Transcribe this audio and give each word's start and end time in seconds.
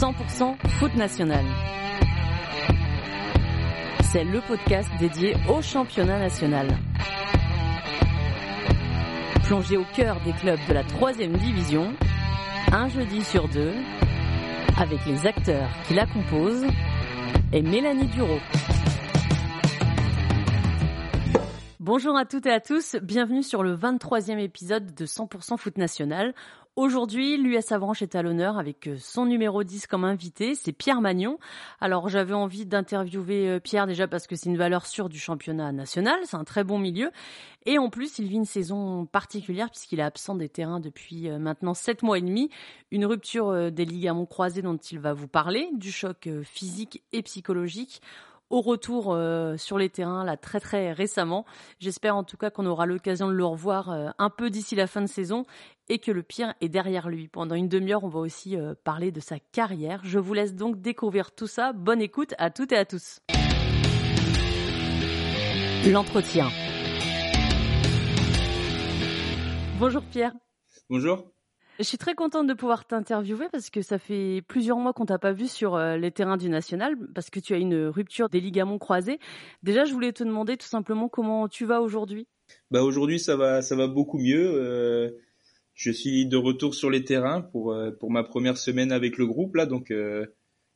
100% 0.00 0.56
foot 0.78 0.94
national. 0.94 1.44
C'est 4.04 4.24
le 4.24 4.40
podcast 4.40 4.88
dédié 4.98 5.36
au 5.46 5.60
championnat 5.60 6.18
national. 6.18 6.68
Plongé 9.44 9.76
au 9.76 9.84
cœur 9.94 10.18
des 10.24 10.32
clubs 10.32 10.58
de 10.70 10.72
la 10.72 10.84
troisième 10.84 11.36
division, 11.36 11.92
un 12.72 12.88
jeudi 12.88 13.22
sur 13.22 13.46
deux, 13.48 13.74
avec 14.78 15.04
les 15.04 15.26
acteurs 15.26 15.68
qui 15.86 15.92
la 15.92 16.06
composent 16.06 16.64
et 17.52 17.60
Mélanie 17.60 18.06
Duro. 18.06 18.38
Bonjour 21.92 22.16
à 22.16 22.24
toutes 22.24 22.46
et 22.46 22.52
à 22.52 22.60
tous, 22.60 22.96
bienvenue 23.02 23.42
sur 23.42 23.62
le 23.62 23.76
23e 23.76 24.38
épisode 24.38 24.94
de 24.94 25.06
100% 25.06 25.56
Foot 25.56 25.76
National. 25.76 26.34
Aujourd'hui, 26.80 27.36
l'US 27.36 27.72
Avranches 27.72 28.00
est 28.00 28.14
à 28.14 28.22
l'honneur 28.22 28.58
avec 28.58 28.86
euh, 28.88 28.96
son 28.98 29.26
numéro 29.26 29.62
10 29.64 29.86
comme 29.86 30.02
invité, 30.02 30.54
c'est 30.54 30.72
Pierre 30.72 31.02
Magnon. 31.02 31.38
Alors 31.78 32.08
j'avais 32.08 32.32
envie 32.32 32.64
d'interviewer 32.64 33.50
euh, 33.50 33.60
Pierre 33.60 33.86
déjà 33.86 34.08
parce 34.08 34.26
que 34.26 34.34
c'est 34.34 34.48
une 34.48 34.56
valeur 34.56 34.86
sûre 34.86 35.10
du 35.10 35.18
championnat 35.18 35.72
national, 35.72 36.18
c'est 36.24 36.38
un 36.38 36.44
très 36.44 36.64
bon 36.64 36.78
milieu. 36.78 37.10
Et 37.66 37.76
en 37.76 37.90
plus, 37.90 38.18
il 38.18 38.28
vit 38.28 38.36
une 38.36 38.46
saison 38.46 39.04
particulière 39.04 39.68
puisqu'il 39.68 40.00
est 40.00 40.02
absent 40.02 40.36
des 40.36 40.48
terrains 40.48 40.80
depuis 40.80 41.28
euh, 41.28 41.38
maintenant 41.38 41.74
7 41.74 42.02
mois 42.02 42.16
et 42.16 42.22
demi. 42.22 42.48
Une 42.90 43.04
rupture 43.04 43.70
des 43.70 43.84
ligaments 43.84 44.24
croisés 44.24 44.62
dont 44.62 44.78
il 44.78 45.00
va 45.00 45.12
vous 45.12 45.28
parler, 45.28 45.68
du 45.74 45.92
choc 45.92 46.30
physique 46.44 47.02
et 47.12 47.22
psychologique 47.22 48.00
au 48.50 48.60
retour 48.60 49.16
sur 49.56 49.78
les 49.78 49.88
terrains 49.88 50.24
là 50.24 50.36
très 50.36 50.60
très 50.60 50.92
récemment. 50.92 51.46
J'espère 51.78 52.16
en 52.16 52.24
tout 52.24 52.36
cas 52.36 52.50
qu'on 52.50 52.66
aura 52.66 52.86
l'occasion 52.86 53.28
de 53.28 53.32
le 53.32 53.44
revoir 53.44 54.12
un 54.18 54.30
peu 54.30 54.50
d'ici 54.50 54.74
la 54.74 54.86
fin 54.86 55.00
de 55.00 55.06
saison 55.06 55.44
et 55.90 55.98
que 55.98 56.12
le 56.12 56.22
pire 56.22 56.54
est 56.60 56.68
derrière 56.68 57.08
lui. 57.08 57.28
Pendant 57.28 57.56
une 57.56 57.68
demi-heure, 57.68 58.04
on 58.04 58.08
va 58.08 58.20
aussi 58.20 58.56
euh, 58.56 58.74
parler 58.84 59.10
de 59.10 59.20
sa 59.20 59.38
carrière. 59.38 60.00
Je 60.04 60.18
vous 60.18 60.34
laisse 60.34 60.54
donc 60.54 60.80
découvrir 60.80 61.32
tout 61.32 61.48
ça. 61.48 61.72
Bonne 61.72 62.00
écoute 62.00 62.34
à 62.38 62.50
toutes 62.50 62.72
et 62.72 62.76
à 62.76 62.84
tous. 62.84 63.20
L'entretien. 65.86 66.48
Bonjour 69.78 70.02
Pierre. 70.04 70.32
Bonjour. 70.88 71.24
Je 71.80 71.84
suis 71.86 71.96
très 71.96 72.14
contente 72.14 72.46
de 72.46 72.52
pouvoir 72.52 72.84
t'interviewer 72.84 73.46
parce 73.50 73.70
que 73.70 73.80
ça 73.80 73.98
fait 73.98 74.42
plusieurs 74.46 74.76
mois 74.76 74.92
qu'on 74.92 75.06
t'a 75.06 75.18
pas 75.18 75.32
vu 75.32 75.48
sur 75.48 75.76
euh, 75.76 75.96
les 75.96 76.10
terrains 76.10 76.36
du 76.36 76.50
national 76.50 76.94
parce 77.14 77.30
que 77.30 77.40
tu 77.40 77.54
as 77.54 77.56
une 77.56 77.86
rupture 77.86 78.28
des 78.28 78.38
ligaments 78.38 78.76
croisés. 78.76 79.18
Déjà, 79.62 79.86
je 79.86 79.94
voulais 79.94 80.12
te 80.12 80.22
demander 80.22 80.58
tout 80.58 80.66
simplement 80.66 81.08
comment 81.08 81.48
tu 81.48 81.64
vas 81.64 81.80
aujourd'hui. 81.80 82.28
Bah 82.70 82.82
aujourd'hui, 82.82 83.18
ça 83.18 83.34
va, 83.34 83.62
ça 83.62 83.76
va 83.76 83.86
beaucoup 83.86 84.18
mieux. 84.18 84.52
Euh, 84.56 85.08
je 85.72 85.90
suis 85.90 86.26
de 86.26 86.36
retour 86.36 86.74
sur 86.74 86.90
les 86.90 87.02
terrains 87.02 87.40
pour 87.40 87.72
euh, 87.72 87.90
pour 87.90 88.10
ma 88.10 88.24
première 88.24 88.58
semaine 88.58 88.92
avec 88.92 89.16
le 89.16 89.26
groupe 89.26 89.56
là, 89.56 89.64
donc 89.64 89.90
euh, 89.90 90.26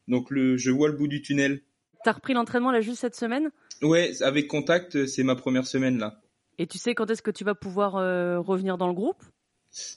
donc 0.09 0.31
le 0.31 0.57
je 0.57 0.71
vois 0.71 0.89
le 0.89 0.97
bout 0.97 1.09
du 1.09 1.21
tunnel. 1.21 1.61
T'as 2.03 2.13
repris 2.13 2.33
l'entraînement 2.33 2.71
là 2.73 2.81
juste 2.81 3.01
cette 3.03 3.15
semaine? 3.15 3.51
Ouais, 3.83 4.23
avec 4.23 4.49
contact, 4.49 5.05
c'est 5.05 5.23
ma 5.23 5.37
première 5.37 5.67
semaine 5.67 5.99
là. 5.99 6.23
Et 6.57 6.67
tu 6.67 6.79
sais 6.79 6.95
quand 6.95 7.11
est-ce 7.11 7.21
que 7.21 7.31
tu 7.31 7.45
vas 7.45 7.55
pouvoir 7.55 7.97
euh, 7.97 8.41
revenir 8.41 8.79
dans 8.79 8.87
le 8.89 8.95
groupe? 8.95 9.23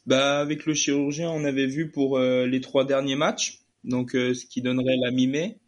Bah 0.06 0.40
avec 0.40 0.66
le 0.66 0.74
chirurgien, 0.74 1.30
on 1.30 1.44
avait 1.44 1.68
vu 1.68 1.90
pour 1.90 2.20
les 2.20 2.62
trois 2.62 2.86
derniers 2.86 3.16
matchs, 3.16 3.60
donc 3.84 4.12
ce 4.12 4.46
qui 4.46 4.62
donnerait 4.62 4.98
la 4.98 5.12
mi-mai. 5.12 5.60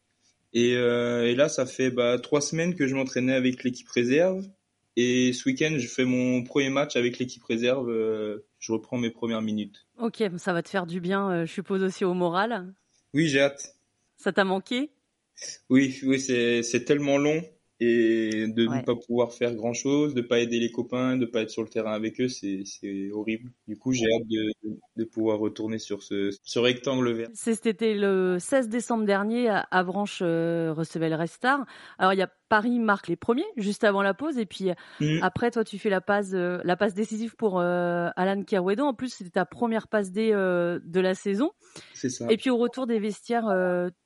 Et, 0.54 0.72
et, 0.72 1.36
là, 1.36 1.48
ça 1.48 1.66
fait 1.66 1.92
bah, 1.92 2.18
trois 2.18 2.42
semaines 2.42 2.76
que 2.76 2.88
je 2.88 2.96
m'entraînais 2.96 3.34
avec 3.34 3.64
l'équipe 3.64 3.90
réserve. 3.90 4.48
Et 5.02 5.32
ce 5.32 5.48
week-end, 5.48 5.76
je 5.78 5.88
fais 5.88 6.04
mon 6.04 6.44
premier 6.44 6.70
match 6.70 6.98
avec 6.98 7.20
l'équipe 7.20 7.44
réserve. 7.46 7.90
Euh, 7.90 8.46
je 8.60 8.74
reprends 8.74 8.98
mes 8.98 9.10
premières 9.10 9.42
minutes. 9.42 9.88
Ok, 9.98 10.22
ça 10.38 10.52
va 10.52 10.62
te 10.62 10.68
faire 10.68 10.86
du 10.86 11.00
bien, 11.00 11.32
euh, 11.32 11.46
je 11.46 11.54
suppose 11.54 11.84
aussi 11.84 12.04
au 12.04 12.14
moral. 12.14 12.74
Oui, 13.14 13.30
j'ai 13.30 13.40
hâte. 13.40 13.76
Ça 14.18 14.34
t'a 14.34 14.44
manqué? 14.44 14.90
Oui, 15.70 15.98
oui, 16.04 16.20
c'est 16.20 16.84
tellement 16.84 17.18
long 17.18 17.42
et 17.82 18.48
de 18.48 18.66
ne 18.66 18.84
pas 18.84 18.96
pouvoir 18.96 19.32
faire 19.32 19.56
grand 19.56 19.74
chose, 19.74 20.14
de 20.14 20.22
pas 20.22 20.40
aider 20.40 20.60
les 20.60 20.72
copains, 20.72 21.16
de 21.16 21.26
pas 21.26 21.42
être 21.42 21.50
sur 21.50 21.64
le 21.64 21.70
terrain 21.70 21.94
avec 21.94 22.20
eux, 22.20 22.28
c'est 22.28 22.64
horrible. 23.12 23.52
Du 23.68 23.78
coup, 23.78 23.94
j'ai 23.94 24.06
hâte 24.06 24.28
de, 24.28 24.52
de, 24.98 25.04
pouvoir 25.06 25.40
retourner 25.40 25.80
sur 25.80 26.04
ce, 26.04 26.30
ce 26.44 26.60
rectangle 26.60 27.12
vert. 27.14 27.30
C'était 27.34 27.94
le 27.94 28.38
16 28.38 28.68
décembre 28.68 29.06
dernier 29.06 29.48
à 29.48 29.60
Avranches 29.72 30.20
euh, 30.22 30.74
recevait 30.74 31.10
le 31.10 31.16
Restar. 31.16 31.66
Alors 31.98 32.14
il 32.14 32.20
y 32.20 32.22
a 32.22 32.30
Paris 32.50 32.80
marque 32.80 33.08
les 33.08 33.16
premiers 33.16 33.46
juste 33.58 33.84
avant 33.84 34.02
la 34.02 34.14
pause 34.14 34.38
et 34.40 34.46
puis 34.46 34.72
mmh. 35.00 35.20
après 35.22 35.52
toi 35.52 35.64
tu 35.64 35.78
fais 35.78 35.90
la 35.90 36.02
passe 36.02 36.32
euh, 36.34 36.60
la 36.64 36.76
passe 36.76 36.96
décisive 36.96 37.36
pour 37.36 37.60
euh, 37.60 38.10
Alan 38.16 38.44
Kerwedo. 38.44 38.84
En 38.84 38.94
plus 38.94 39.14
c'était 39.14 39.32
ta 39.32 39.46
première 39.46 39.88
passe 39.88 40.12
D 40.12 40.32
de 40.32 41.00
la 41.00 41.16
saison. 41.16 41.52
C'est 41.94 42.10
ça. 42.10 42.26
Et 42.30 42.38
puis 42.38 42.50
au 42.50 42.58
retour 42.58 42.88
des 42.88 43.00
vestiaires 43.00 43.48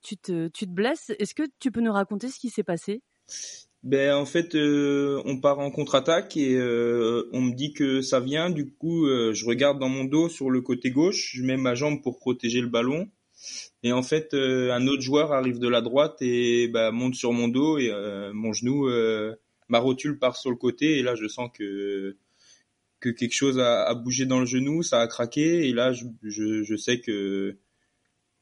tu 0.04 0.18
te 0.18 0.48
tu 0.50 0.68
te 0.68 0.72
blesses. 0.72 1.12
Est-ce 1.18 1.34
que 1.34 1.44
tu 1.60 1.72
peux 1.72 1.82
nous 1.82 1.94
raconter 1.94 2.28
ce 2.30 2.38
qui 2.38 2.50
s'est 2.50 2.64
passé? 2.64 3.02
Ben 3.84 4.16
en 4.16 4.26
fait, 4.26 4.56
euh, 4.56 5.22
on 5.26 5.38
part 5.42 5.60
en 5.60 5.70
contre-attaque 5.70 6.38
et 6.38 6.56
euh, 6.56 7.30
on 7.34 7.42
me 7.42 7.54
dit 7.54 7.74
que 7.74 8.02
ça 8.02 8.22
vient. 8.22 8.50
Du 8.50 8.72
coup, 8.72 9.06
euh, 9.08 9.34
je 9.34 9.46
regarde 9.46 9.78
dans 9.78 9.90
mon 9.90 10.06
dos 10.06 10.30
sur 10.30 10.50
le 10.50 10.62
côté 10.62 10.90
gauche, 10.90 11.34
je 11.36 11.44
mets 11.44 11.58
ma 11.58 11.76
jambe 11.76 12.02
pour 12.02 12.18
protéger 12.18 12.62
le 12.62 12.68
ballon. 12.68 13.10
Et 13.84 13.92
en 13.92 14.04
fait, 14.04 14.34
un 14.34 14.88
autre 14.88 15.02
joueur 15.02 15.34
arrive 15.34 15.60
de 15.60 15.68
la 15.68 15.82
droite 15.82 16.22
et 16.22 16.70
bah, 16.70 16.92
monte 16.92 17.16
sur 17.16 17.34
mon 17.34 17.50
dos 17.50 17.78
et 17.78 17.92
mon 18.34 18.54
genou, 18.54 18.90
ma 19.68 19.80
rotule 19.80 20.18
part 20.18 20.38
sur 20.38 20.50
le 20.50 20.56
côté 20.56 21.00
et 21.00 21.04
là, 21.04 21.16
je 21.16 21.28
sens 21.28 21.50
que 21.54 22.16
que 23.02 23.10
quelque 23.10 23.34
chose 23.34 23.60
a, 23.60 23.84
a 23.84 23.96
bougé 23.96 24.26
dans 24.26 24.40
le 24.40 24.46
genou, 24.46 24.82
ça 24.82 25.02
a 25.02 25.08
craqué 25.08 25.68
et 25.68 25.74
là, 25.74 25.92
je, 25.92 26.06
je, 26.24 26.64
je 26.64 26.76
sais 26.78 27.02
que 27.02 27.58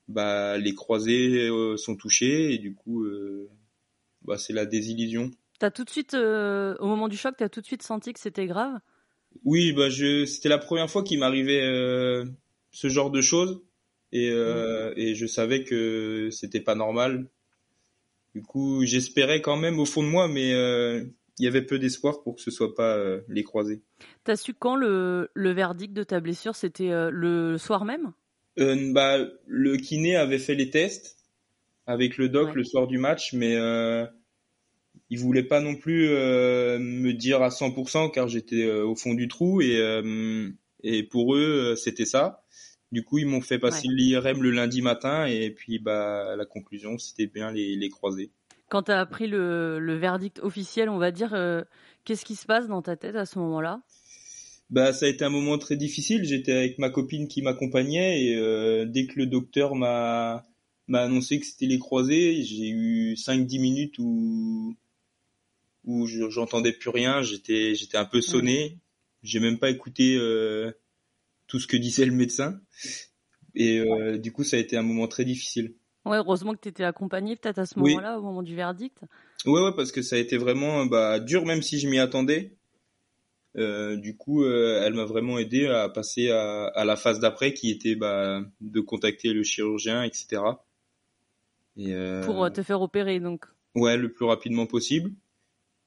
bah, 0.08 0.60
les 0.60 0.76
croisés 0.76 1.50
sont 1.78 1.96
touchés 1.96 2.54
et 2.54 2.60
du 2.60 2.76
coup 2.76 3.04
bah, 4.24 4.38
c'est 4.38 4.54
la 4.54 4.66
désillusion. 4.66 5.32
T'as 5.60 5.70
tout 5.70 5.84
de 5.84 5.92
suite, 5.92 6.16
euh, 6.16 6.76
au 6.80 6.88
moment 6.88 7.08
du 7.08 7.18
choc, 7.18 7.36
t'as 7.38 7.48
tout 7.48 7.62
de 7.62 7.66
suite 7.68 7.84
senti 7.84 8.14
que 8.14 8.20
c'était 8.20 8.48
grave? 8.48 8.80
Oui, 9.46 9.74
bah 9.74 9.90
je, 9.90 10.26
c'était 10.26 10.50
la 10.50 10.58
première 10.58 10.90
fois 10.90 11.04
qu'il 11.04 11.20
m'arrivait 11.20 11.62
euh, 11.62 12.26
ce 12.72 12.90
genre 12.90 13.12
de 13.12 13.22
choses 13.22 13.62
et, 14.12 14.32
euh, 14.32 14.90
mm. 14.90 14.94
et 14.98 15.16
je 15.16 15.26
savais 15.28 15.64
que 15.64 16.30
c'était 16.32 16.62
pas 16.62 16.74
normal. 16.74 17.30
Du 18.34 18.42
coup, 18.42 18.84
j'espérais 18.86 19.42
quand 19.42 19.56
même 19.56 19.80
au 19.80 19.86
fond 19.86 20.02
de 20.02 20.08
moi, 20.08 20.28
mais 20.28 20.50
il 20.50 21.46
y 21.46 21.48
avait 21.48 21.62
peu 21.62 21.78
d'espoir 21.78 22.24
pour 22.24 22.38
que 22.38 22.42
ce 22.42 22.50
soit 22.50 22.74
pas 22.74 22.98
les 23.28 23.44
croisés. 23.44 23.84
T'as 24.24 24.38
su 24.38 24.54
quand 24.54 24.76
le, 24.76 25.30
le 25.34 25.52
verdict 25.52 25.94
de 25.94 26.04
ta 26.04 26.22
blessure? 26.22 26.56
C'était 26.56 26.90
le 27.12 27.58
soir 27.58 27.86
même? 27.86 28.14
Bah, 28.58 29.18
le 29.46 29.78
kiné 29.78 30.16
avait 30.16 30.40
fait 30.40 30.56
les 30.56 30.70
tests 30.70 31.21
avec 31.86 32.18
le 32.18 32.30
doc 32.30 32.56
le 32.56 32.64
soir 32.64 32.88
du 32.88 32.98
match, 32.98 33.34
mais 33.34 33.56
euh, 33.56 34.06
il 35.12 35.20
voulait 35.20 35.44
pas 35.44 35.60
non 35.60 35.76
plus 35.76 36.08
euh, 36.10 36.80
me 36.80 37.12
dire 37.12 37.42
à 37.42 37.50
100% 37.50 38.12
car 38.12 38.28
j'étais 38.28 38.64
euh, 38.64 38.86
au 38.86 38.96
fond 38.96 39.14
du 39.14 39.28
trou 39.28 39.62
et 39.62 39.78
euh, 39.78 40.50
et 40.84 41.04
pour 41.04 41.36
eux 41.36 41.76
c'était 41.76 42.06
ça. 42.06 42.44
Du 42.92 43.04
coup 43.04 43.18
ils 43.20 43.28
m'ont 43.28 43.42
fait 43.42 43.60
passer 43.60 43.88
l'IRM 43.90 44.42
le 44.42 44.52
lundi 44.52 44.82
matin 44.82 45.26
et 45.26 45.52
puis 45.52 45.80
bah 45.80 46.36
la 46.36 46.46
conclusion 46.46 46.98
c'était 46.98 47.28
bien 47.28 47.52
les, 47.52 47.76
les 47.76 47.90
croisés. 47.90 48.32
Quand 48.70 48.84
tu 48.84 48.92
as 48.92 49.02
appris 49.02 49.28
le, 49.28 49.80
le, 49.80 49.96
verdict 49.96 50.40
officiel, 50.40 50.88
on 50.88 50.98
va 50.98 51.12
dire, 51.12 51.36
qu'est-ce 52.06 52.24
qui 52.24 52.36
se 52.36 52.46
passe 52.46 52.70
dans 52.70 52.82
ta 52.82 52.96
tête 52.96 53.18
à 53.18 53.26
ce 53.26 53.38
moment-là? 53.40 53.82
Bah, 54.70 54.94
ça 54.94 55.08
a 55.08 55.10
été 55.10 55.26
un 55.26 55.30
moment 55.30 55.58
très 55.58 55.76
difficile. 55.76 56.24
J'étais 56.24 56.54
avec 56.54 56.80
ma 56.80 56.90
copine 56.90 57.28
qui 57.28 57.42
m'accompagnait 57.42 58.24
et 58.24 58.86
dès 58.86 59.08
que 59.08 59.20
le 59.20 59.26
docteur 59.26 59.76
m'a 59.76 60.46
m'a 60.92 61.02
annoncé 61.02 61.40
que 61.40 61.46
c'était 61.46 61.66
les 61.66 61.80
croisés. 61.80 62.44
J'ai 62.44 62.70
eu 62.70 63.14
5-10 63.16 63.60
minutes 63.60 63.96
où 64.00 64.76
où 65.84 66.06
j'entendais 66.06 66.74
plus 66.74 66.90
rien. 66.90 67.22
J'étais 67.24 67.74
j'étais 67.76 67.98
un 67.98 68.06
peu 68.06 68.22
sonné. 68.22 68.78
J'ai 69.24 69.40
même 69.40 69.58
pas 69.58 69.70
écouté 69.70 70.16
euh, 70.18 70.72
tout 71.48 71.60
ce 71.60 71.68
que 71.68 71.78
disait 71.78 72.06
le 72.06 72.14
médecin. 72.14 72.60
Et 73.56 73.80
euh, 73.80 74.18
du 74.18 74.32
coup, 74.32 74.44
ça 74.44 74.58
a 74.58 74.60
été 74.60 74.78
un 74.78 74.84
moment 74.84 75.08
très 75.08 75.26
difficile. 75.26 75.76
Ouais, 76.06 76.18
heureusement 76.18 76.54
que 76.54 76.62
tu 76.62 76.70
étais 76.70 76.84
accompagné 76.84 77.36
peut-être 77.36 77.60
à 77.60 77.66
ce 77.66 77.78
moment-là, 77.78 78.18
au 78.18 78.24
moment 78.24 78.42
du 78.42 78.56
verdict. 78.56 78.98
Ouais, 79.46 79.62
ouais, 79.62 79.74
parce 79.76 79.92
que 79.92 80.02
ça 80.02 80.16
a 80.16 80.20
été 80.20 80.38
vraiment 80.38 80.86
bah, 80.86 81.20
dur, 81.20 81.46
même 81.46 81.62
si 81.62 81.80
je 81.80 81.88
m'y 81.88 82.00
attendais. 82.00 82.58
Euh, 83.58 83.98
du 83.98 84.16
coup, 84.16 84.44
euh, 84.44 84.82
elle 84.84 84.94
m'a 84.94 85.06
vraiment 85.06 85.38
aidé 85.38 85.68
à 85.68 85.90
passer 85.90 86.32
à, 86.32 86.68
à 86.68 86.86
la 86.86 86.96
phase 86.96 87.20
d'après, 87.20 87.54
qui 87.54 87.70
était 87.70 87.96
bah, 87.96 88.42
de 88.62 88.80
contacter 88.80 89.34
le 89.34 89.44
chirurgien, 89.44 90.04
etc. 90.04 90.42
Euh, 91.78 92.24
pour 92.26 92.44
euh, 92.44 92.50
te 92.50 92.64
faire 92.64 92.82
opérer, 92.82 93.20
donc. 93.20 93.46
Ouais, 93.76 93.98
le 93.98 94.12
plus 94.12 94.26
rapidement 94.26 94.66
possible. 94.66 95.12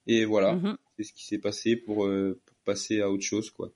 Et 0.07 0.25
voilà, 0.25 0.55
mhm. 0.55 0.77
c'est 0.97 1.05
ce 1.05 1.13
qui 1.13 1.25
s'est 1.25 1.39
passé 1.39 1.77
pour, 1.77 2.07
euh, 2.07 2.41
pour 2.45 2.57
passer 2.65 3.01
à 3.01 3.11
autre 3.11 3.25
chose, 3.25 3.51
quoi. 3.51 3.71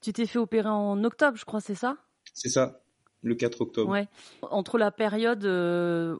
Tu 0.00 0.12
t'es 0.12 0.26
fait 0.26 0.38
opérer 0.38 0.68
en 0.68 1.02
octobre, 1.04 1.36
je 1.36 1.44
crois, 1.44 1.60
c'est 1.60 1.74
ça? 1.74 1.96
C'est 2.32 2.48
ça, 2.48 2.82
le 3.22 3.34
4 3.34 3.60
octobre. 3.60 3.90
Ouais. 3.90 4.06
Entre 4.42 4.78
la 4.78 4.90
période, 4.90 5.44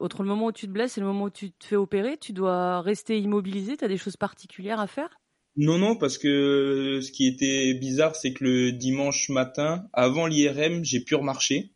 entre 0.00 0.22
le 0.22 0.28
moment 0.28 0.46
où 0.46 0.52
tu 0.52 0.66
te 0.66 0.72
blesses 0.72 0.96
et 0.96 1.00
le 1.00 1.06
moment 1.06 1.24
où 1.24 1.30
tu 1.30 1.52
te 1.52 1.66
fais 1.66 1.76
opérer, 1.76 2.16
tu 2.16 2.32
dois 2.32 2.80
rester 2.80 3.18
immobilisé? 3.18 3.76
Tu 3.76 3.84
as 3.84 3.88
des 3.88 3.96
choses 3.96 4.16
particulières 4.16 4.80
à 4.80 4.86
faire? 4.86 5.20
Non, 5.56 5.78
non, 5.78 5.96
parce 5.96 6.18
que 6.18 7.00
ce 7.00 7.12
qui 7.12 7.28
était 7.28 7.74
bizarre, 7.74 8.16
c'est 8.16 8.32
que 8.32 8.42
le 8.42 8.72
dimanche 8.72 9.28
matin, 9.28 9.86
avant 9.92 10.26
l'IRM, 10.26 10.84
j'ai 10.84 11.00
pu 11.00 11.14
remarcher. 11.14 11.73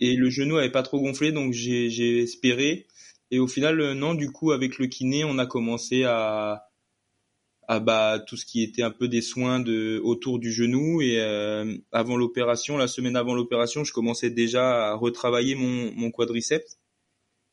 Et 0.00 0.16
le 0.16 0.30
genou 0.30 0.56
avait 0.58 0.70
pas 0.70 0.82
trop 0.82 1.00
gonflé, 1.00 1.32
donc 1.32 1.52
j'ai 1.52 2.18
espéré. 2.18 2.86
Et 3.30 3.38
au 3.38 3.48
final, 3.48 3.80
euh, 3.80 3.94
non, 3.94 4.14
du 4.14 4.30
coup, 4.30 4.52
avec 4.52 4.78
le 4.78 4.86
kiné, 4.86 5.24
on 5.24 5.38
a 5.38 5.46
commencé 5.46 6.04
à, 6.04 6.68
à 7.66 7.80
bah, 7.80 8.22
tout 8.26 8.36
ce 8.36 8.44
qui 8.44 8.62
était 8.62 8.82
un 8.82 8.90
peu 8.90 9.08
des 9.08 9.22
soins 9.22 9.60
de, 9.60 10.00
autour 10.04 10.38
du 10.38 10.52
genou. 10.52 11.00
Et 11.00 11.20
euh, 11.20 11.76
avant 11.92 12.16
l'opération, 12.16 12.76
la 12.76 12.88
semaine 12.88 13.16
avant 13.16 13.34
l'opération, 13.34 13.84
je 13.84 13.92
commençais 13.92 14.30
déjà 14.30 14.90
à 14.90 14.94
retravailler 14.94 15.54
mon, 15.54 15.92
mon 15.94 16.10
quadriceps. 16.10 16.78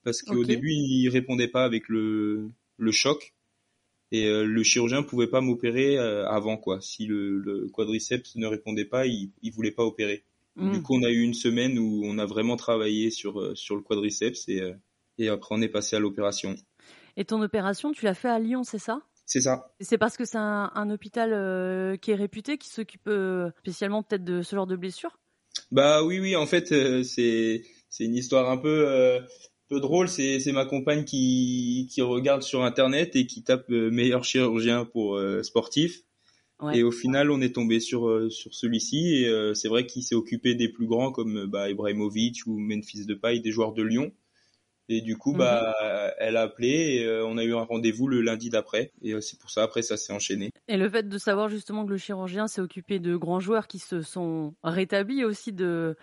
Parce 0.04 0.22
qu'au 0.22 0.44
début, 0.44 0.72
il 0.72 1.10
répondait 1.10 1.48
pas 1.48 1.64
avec 1.64 1.88
le, 1.88 2.52
le 2.78 2.92
choc. 2.92 3.34
Et 4.12 4.26
euh, 4.26 4.44
le 4.44 4.64
chirurgien 4.64 5.04
pouvait 5.04 5.28
pas 5.28 5.42
m'opérer 5.42 5.98
avant, 5.98 6.58
quoi. 6.58 6.82
Si 6.82 7.06
le, 7.06 7.38
le, 7.40 7.70
quadriceps 7.70 8.36
ne 8.36 8.48
répondait 8.48 8.86
pas, 8.86 9.08
il, 9.08 9.32
il 9.42 9.54
voulait 9.54 9.72
pas 9.72 9.84
opérer. 9.84 10.26
Du 10.56 10.80
hmm. 10.80 10.84
coup, 10.84 10.96
on 10.98 11.04
a 11.04 11.10
eu 11.10 11.22
une 11.22 11.34
semaine 11.34 11.80
où 11.80 12.02
on 12.06 12.18
a 12.18 12.26
vraiment 12.26 12.58
travaillé 12.58 13.10
sur, 13.10 13.58
sur 13.58 13.76
le 13.76 13.82
quadriceps 13.82 14.48
et 14.50 14.62
et 15.18 15.30
après, 15.30 15.56
on 15.56 15.62
est 15.62 15.70
passé 15.70 15.96
à 15.96 16.00
l'opération. 16.00 16.56
Et 17.18 17.26
ton 17.26 17.42
opération, 17.42 17.92
tu 17.92 18.06
l'as 18.06 18.14
fait 18.14 18.30
à 18.30 18.40
Lyon, 18.40 18.64
c'est 18.64 18.80
ça? 18.80 19.02
C'est 19.26 19.42
ça. 19.42 19.72
C'est 19.80 19.98
parce 19.98 20.18
que 20.18 20.26
c'est 20.26 20.38
un, 20.38 20.90
hôpital 20.90 21.32
euh, 21.34 21.96
qui 21.96 22.12
est 22.12 22.16
réputé, 22.16 22.58
qui 22.58 22.70
s'occupe 22.70 23.08
euh, 23.08 23.52
spécialement 23.60 24.04
peut-être 24.04 24.24
de 24.24 24.42
ce 24.42 24.56
genre 24.56 24.68
de 24.68 24.76
blessures? 24.76 25.20
Bah 25.72 26.04
oui, 26.04 26.20
oui, 26.20 26.36
en 26.36 26.48
fait, 26.48 26.72
euh, 26.72 27.04
c'est 27.04 27.64
une 28.00 28.16
histoire 28.16 28.50
un 28.50 28.58
peu 28.58 29.20
peu 29.70 29.80
drôle. 29.80 30.10
C'est 30.10 30.40
c'est 30.40 30.52
ma 30.52 30.66
compagne 30.66 31.06
qui 31.06 31.88
qui 31.92 32.02
regarde 32.02 32.42
sur 32.42 32.64
internet 32.64 33.16
et 33.16 33.28
qui 33.28 33.44
tape 33.44 33.70
meilleur 33.70 34.24
chirurgien 34.24 34.86
pour 34.86 35.22
sportif. 35.44 36.02
Et 36.74 36.84
au 36.84 36.92
final, 36.92 37.32
on 37.32 37.42
est 37.42 37.56
tombé 37.56 37.80
sur 37.80 38.32
sur 38.32 38.54
celui-ci 38.54 39.24
et 39.24 39.52
c'est 39.56 39.68
vrai 39.68 39.86
qu'il 39.86 40.04
s'est 40.04 40.16
occupé 40.16 40.56
des 40.56 40.70
plus 40.70 40.86
grands 40.86 41.12
comme 41.12 41.46
bah, 41.46 41.70
Ibrahimovic 41.70 42.46
ou 42.46 42.58
Memphis 42.58 43.06
Depay, 43.06 43.40
des 43.40 43.52
joueurs 43.52 43.74
de 43.74 43.84
Lyon. 43.84 44.12
Et 44.94 45.00
du 45.00 45.16
coup, 45.16 45.32
bah, 45.32 45.74
mhm. 45.82 46.12
elle 46.20 46.36
a 46.36 46.42
appelé 46.42 46.68
et 46.68 47.06
euh, 47.06 47.26
on 47.26 47.38
a 47.38 47.46
eu 47.46 47.56
un 47.56 47.64
rendez-vous 47.64 48.08
le 48.08 48.20
lundi 48.20 48.50
d'après. 48.50 48.92
Et 49.02 49.14
euh, 49.14 49.22
c'est 49.22 49.40
pour 49.40 49.50
ça, 49.50 49.64
après, 49.64 49.84
ça 49.84 49.96
s'est 49.96 50.12
enchaîné. 50.12 50.52
Et 50.68 50.76
le 50.76 50.90
fait 50.90 51.08
de 51.08 51.18
savoir 51.18 51.48
justement 51.48 51.86
que 51.86 51.92
le 51.92 51.98
chirurgien 51.98 52.48
s'est 52.48 52.60
occupé 52.60 53.00
de 53.00 53.16
grands 53.16 53.40
joueurs 53.40 53.68
qui 53.68 53.80
se 53.80 54.02
sont 54.02 54.54
rétablis 54.64 55.24
aussi 55.24 55.54
de 55.54 55.96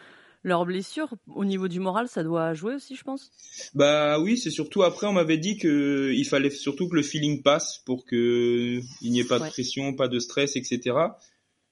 leurs 0.42 0.66
blessures, 0.66 1.12
au 1.26 1.44
niveau 1.44 1.68
du 1.68 1.80
moral, 1.80 2.08
ça 2.08 2.22
doit 2.22 2.54
jouer 2.54 2.74
aussi, 2.74 2.96
je 2.96 3.02
pense. 3.02 3.30
Bah 3.74 4.20
oui, 4.20 4.38
c'est 4.38 4.50
surtout 4.50 4.82
après, 4.82 5.06
on 5.06 5.12
m'avait 5.12 5.38
dit 5.38 5.56
que 5.56 6.12
il 6.14 6.24
fallait 6.24 6.50
surtout 6.50 6.88
que 6.88 6.96
le 6.96 7.02
feeling 7.02 7.42
passe 7.42 7.78
pour 7.84 8.04
que 8.04 8.80
il 9.02 9.12
n'y 9.12 9.20
ait 9.20 9.24
pas 9.24 9.38
de 9.38 9.48
pression, 9.48 9.94
pas 9.94 10.08
de 10.08 10.18
stress, 10.18 10.56
etc. 10.56 10.96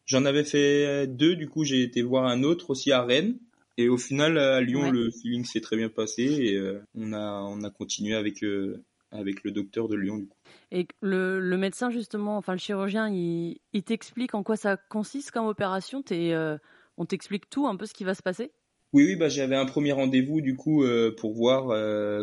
J'en 0.05 0.25
avais 0.25 0.45
fait 0.45 1.07
deux, 1.07 1.37
du 1.37 1.49
coup, 1.49 1.65
j'ai 1.65 1.83
été 1.83 2.03
voir 2.03 2.27
un 2.27 2.43
autre 2.43 2.71
aussi 2.71 2.93
à 2.93 3.03
Rennes 3.03 3.39
et 3.79 3.89
au 3.89 3.99
final, 3.99 4.39
à 4.39 4.61
Lyon, 4.61 4.91
le 4.91 5.11
feeling 5.11 5.45
s'est 5.45 5.61
très 5.61 5.77
bien 5.77 5.89
passé 5.89 6.23
et 6.23 6.57
euh, 6.57 6.83
on 6.95 7.13
a 7.13 7.43
on 7.43 7.63
a 7.63 7.71
continué 7.71 8.15
avec 8.15 8.43
euh, 8.43 8.83
avec 9.11 9.45
le 9.45 9.51
docteur 9.51 9.89
de 9.89 9.97
Lyon 9.97 10.17
du 10.17 10.27
coup. 10.27 10.39
Et 10.71 10.89
le, 11.03 11.41
le 11.41 11.57
médecin 11.59 11.91
justement, 11.91 12.39
enfin 12.39 12.53
le 12.53 12.59
chirurgien, 12.59 13.09
il, 13.11 13.61
il 13.75 13.83
t'explique 13.83 14.35
en 14.35 14.43
quoi 14.43 14.57
ça 14.57 14.77
consiste 14.77 15.31
comme 15.31 15.47
opération. 15.47 16.03
Es, 16.11 16.33
euh, 16.33 16.57
on 16.97 17.05
t'explique 17.05 17.51
tout, 17.51 17.67
un 17.67 17.77
peu 17.77 17.85
ce 17.85 17.93
qui 17.93 18.05
va 18.05 18.15
se 18.15 18.23
passer. 18.23 18.51
Oui, 18.97 19.05
oui, 19.05 19.17
bah 19.17 19.29
j'avais 19.29 19.57
un 19.57 19.67
premier 19.67 19.93
rendez-vous 19.93 20.41
du 20.41 20.57
coup 20.57 20.83
pour 21.19 21.35
voir 21.35 21.69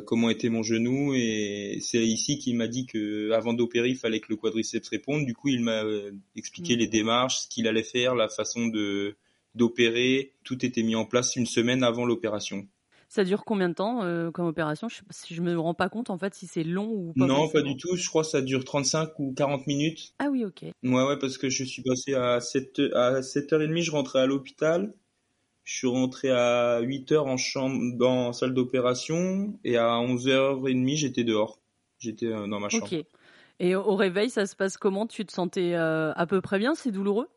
comment 0.06 0.31
était 0.31 0.50
mon 0.50 0.64
genou 0.64 1.14
et 1.14 1.78
c'est 1.81 2.04
ici 2.04 2.40
qu'il 2.40 2.58
m'a 2.58 2.68
dit 2.68 2.88
que 2.88 3.30
avant 3.30 3.54
d'opérer, 3.54 3.90
il 3.90 3.96
fallait 3.96 4.20
que 4.20 4.25
le 4.30 4.38
quadriceps 4.38 4.90
réponde. 4.90 5.24
Du 5.24 5.36
coup, 5.36 5.50
il 5.50 5.62
m'a 5.62 5.84
expliqué 6.36 6.75
mm. 6.75 6.80
les 6.80 6.88
démarches, 6.88 7.42
ce 7.42 7.48
qu'il 7.48 7.68
allait 7.68 7.84
faire, 7.84 8.16
la 8.16 8.28
façon 8.28 8.66
de 8.66 9.16
d'opérer. 9.54 10.34
Tout 10.44 10.66
était 10.66 10.81
mis 10.81 10.96
en 10.96 11.06
place 11.06 11.36
une 11.36 11.46
semaine 11.46 11.84
avant 11.84 12.06
l'opération. 12.06 12.68
Ça 13.08 13.24
dure 13.24 13.46
combien 13.46 13.69
de 13.69 13.76
temps 13.76 14.02
euh, 14.02 14.31
comme 14.31 14.48
opération? 14.48 14.90
Je, 14.90 15.02
si 15.12 15.36
je 15.36 15.44
me 15.44 15.56
rends 15.56 15.76
pas 15.76 15.90
compte 15.90 16.10
en 16.10 16.18
fait 16.18 16.34
si 16.34 16.48
c'est 16.48 16.64
long 16.64 16.90
ou 16.90 17.14
pas. 17.16 17.28
Non, 17.28 17.50
pas 17.50 17.62
du 17.62 17.78
tout. 17.78 17.96
Je 17.96 18.10
crois 18.10 18.24
que 18.24 18.30
ça 18.30 18.42
dure 18.42 18.66
35 18.66 19.19
ou 19.19 19.31
40 19.38 19.68
minutes. 19.68 20.16
Ah 20.18 20.30
oui, 20.31 20.44
ok. 20.44 20.64
Ouais, 20.64 20.74
ouais, 21.06 21.19
parce 21.19 21.38
que 21.38 21.50
je 21.50 21.64
suis 21.64 21.84
passé 21.84 22.16
à 22.16 22.40
7 22.40 22.81
à 22.96 23.19
7h30, 23.22 23.81
je 23.84 23.92
rentrais 23.92 24.22
à 24.22 24.26
l'hôpital. 24.26 24.92
Je 25.63 25.77
suis 25.77 25.88
rentré 25.88 26.30
à 26.30 26.81
8h 26.81 27.19
en 27.19 27.38
chambre 27.38 27.98
dans 27.98 28.33
salle 28.33 28.54
d'opération 28.54 29.57
et 29.63 29.77
à 29.77 29.95
11h30, 29.95 30.95
j'étais 30.98 31.24
dehors. 31.24 31.62
J'étais 32.00 32.25
euh, 32.25 32.48
dans 32.48 32.60
ma 32.60 32.69
chambre. 32.69 32.86
Ok. 32.92 33.06
Et 33.60 33.75
au 33.75 33.95
réveil, 33.95 34.30
ça 34.30 34.45
se 34.45 34.56
passe 34.56 34.77
comment? 34.77 35.07
Tu 35.07 35.25
te 35.25 35.31
sentais 35.31 35.74
euh, 35.74 36.12
à 36.15 36.25
peu 36.25 36.42
près 36.42 36.60
bien? 36.60 36.75
C'est 36.75 36.92
douloureux? 36.92 37.30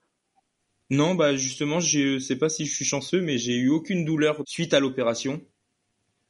Non, 0.91 1.15
bah 1.15 1.37
justement, 1.37 1.81
je 1.81 2.19
sais 2.19 2.37
pas 2.37 2.49
si 2.49 2.65
je 2.65 2.75
suis 2.75 2.85
chanceux, 2.85 3.21
mais 3.21 3.39
j'ai 3.39 3.57
eu 3.57 3.69
aucune 3.69 4.05
douleur 4.05 4.43
suite 4.47 4.73
à 4.75 4.81
l'opération. 4.81 5.41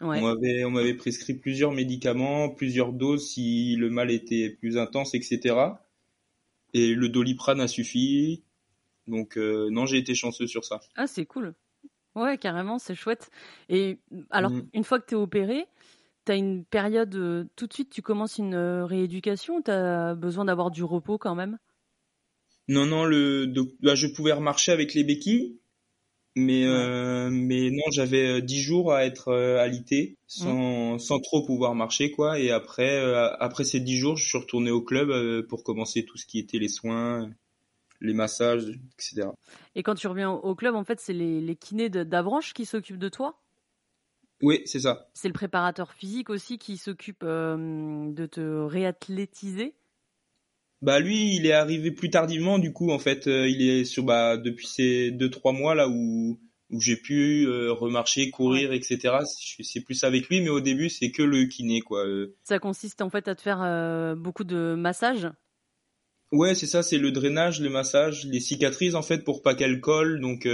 Ouais. 0.00 0.18
On 0.18 0.22
m'avait 0.22 0.64
on 0.64 0.70
m'avait 0.70 0.94
prescrit 0.94 1.34
plusieurs 1.34 1.72
médicaments, 1.72 2.50
plusieurs 2.50 2.92
doses 2.92 3.30
si 3.30 3.76
le 3.76 3.88
mal 3.90 4.10
était 4.10 4.50
plus 4.50 4.76
intense, 4.76 5.14
etc. 5.14 5.56
Et 6.74 6.94
le 6.94 7.08
doliprane 7.08 7.60
a 7.60 7.68
suffi. 7.68 8.44
Donc 9.06 9.38
euh, 9.38 9.68
non, 9.70 9.86
j'ai 9.86 9.98
été 9.98 10.14
chanceux 10.14 10.46
sur 10.46 10.64
ça. 10.64 10.80
Ah, 10.96 11.06
c'est 11.06 11.26
cool. 11.26 11.54
Ouais, 12.16 12.38
carrément, 12.38 12.78
c'est 12.78 12.94
chouette. 12.94 13.30
Et 13.68 13.98
alors, 14.30 14.50
mm. 14.50 14.68
une 14.72 14.84
fois 14.84 14.98
que 14.98 15.06
tu 15.06 15.14
es 15.14 15.18
opéré, 15.18 15.66
tu 16.24 16.32
as 16.32 16.34
une 16.34 16.64
période, 16.64 17.14
euh, 17.14 17.44
tout 17.56 17.66
de 17.66 17.74
suite, 17.74 17.90
tu 17.90 18.00
commences 18.00 18.38
une 18.38 18.54
euh, 18.54 18.86
rééducation 18.86 19.56
ou 19.56 19.62
tu 19.62 19.70
as 19.70 20.14
besoin 20.14 20.46
d'avoir 20.46 20.70
du 20.70 20.82
repos 20.82 21.18
quand 21.18 21.34
même? 21.34 21.58
Non, 22.68 22.86
non, 22.86 23.04
le, 23.04 23.52
là, 23.82 23.94
je 23.94 24.06
pouvais 24.06 24.32
remarcher 24.32 24.72
avec 24.72 24.94
les 24.94 25.04
béquilles, 25.04 25.58
mais 26.34 26.64
euh, 26.64 27.28
mais 27.30 27.70
non, 27.70 27.84
j'avais 27.92 28.26
euh, 28.26 28.40
dix 28.40 28.60
jours 28.60 28.92
à 28.92 29.04
être 29.04 29.32
alité 29.32 30.16
sans, 30.26 30.94
mmh. 30.94 30.98
sans 30.98 31.20
trop 31.20 31.44
pouvoir 31.44 31.74
marcher 31.74 32.10
quoi. 32.10 32.40
Et 32.40 32.50
après 32.50 32.98
après 33.38 33.62
ces 33.62 33.78
dix 33.78 33.96
jours, 33.96 34.16
je 34.16 34.26
suis 34.26 34.36
retourné 34.36 34.72
au 34.72 34.82
club 34.82 35.46
pour 35.46 35.62
commencer 35.62 36.04
tout 36.04 36.18
ce 36.18 36.26
qui 36.26 36.40
était 36.40 36.58
les 36.58 36.68
soins, 36.68 37.30
les 38.00 38.14
massages, 38.14 38.64
etc. 38.94 39.28
Et 39.74 39.82
quand 39.82 39.94
tu 39.94 40.06
reviens 40.06 40.30
au 40.30 40.54
club, 40.54 40.74
en 40.74 40.84
fait, 40.84 41.00
c'est 41.00 41.12
les, 41.12 41.40
les 41.40 41.56
kinés 41.56 41.88
d'Avranches 41.88 42.54
qui 42.54 42.64
s'occupent 42.64 42.98
de 42.98 43.08
toi? 43.08 43.40
Oui, 44.42 44.60
c'est 44.66 44.80
ça. 44.80 45.08
C'est 45.14 45.28
le 45.28 45.34
préparateur 45.34 45.92
physique 45.92 46.28
aussi 46.28 46.58
qui 46.58 46.76
s'occupe 46.76 47.24
de 47.24 48.26
te 48.26 48.40
réathlétiser? 48.40 49.74
Bah 50.82 51.00
lui, 51.00 51.34
il 51.34 51.46
est 51.46 51.52
arrivé 51.52 51.90
plus 51.90 52.10
tardivement. 52.10 52.58
Du 52.58 52.72
coup, 52.72 52.90
en 52.90 52.98
fait, 52.98 53.26
euh, 53.26 53.48
il 53.48 53.66
est 53.66 53.84
sur 53.84 54.04
bah 54.04 54.36
depuis 54.36 54.66
ces 54.66 55.10
deux 55.10 55.30
trois 55.30 55.52
mois 55.52 55.74
là 55.74 55.88
où 55.88 56.38
où 56.68 56.80
j'ai 56.80 56.96
pu 56.96 57.46
euh, 57.46 57.72
remarcher, 57.72 58.30
courir, 58.30 58.72
etc. 58.72 59.18
C'est 59.62 59.80
plus 59.80 60.04
avec 60.04 60.28
lui, 60.28 60.40
mais 60.40 60.48
au 60.48 60.60
début, 60.60 60.90
c'est 60.90 61.12
que 61.12 61.22
le 61.22 61.46
kiné 61.46 61.80
quoi. 61.80 62.04
Euh. 62.04 62.36
Ça 62.42 62.58
consiste 62.58 63.00
en 63.00 63.08
fait 63.08 63.28
à 63.28 63.34
te 63.34 63.40
faire 63.40 64.16
beaucoup 64.16 64.44
de 64.44 64.74
massages? 64.74 65.28
Ouais, 66.32 66.54
c'est 66.54 66.66
ça, 66.66 66.82
c'est 66.82 66.98
le 66.98 67.12
drainage, 67.12 67.60
le 67.60 67.70
massage, 67.70 68.26
les 68.26 68.40
cicatrices 68.40 68.94
en 68.94 69.02
fait 69.02 69.24
pour 69.24 69.42
pas 69.42 69.54
qu'elles 69.54 69.80
collent, 69.80 70.20
donc 70.20 70.48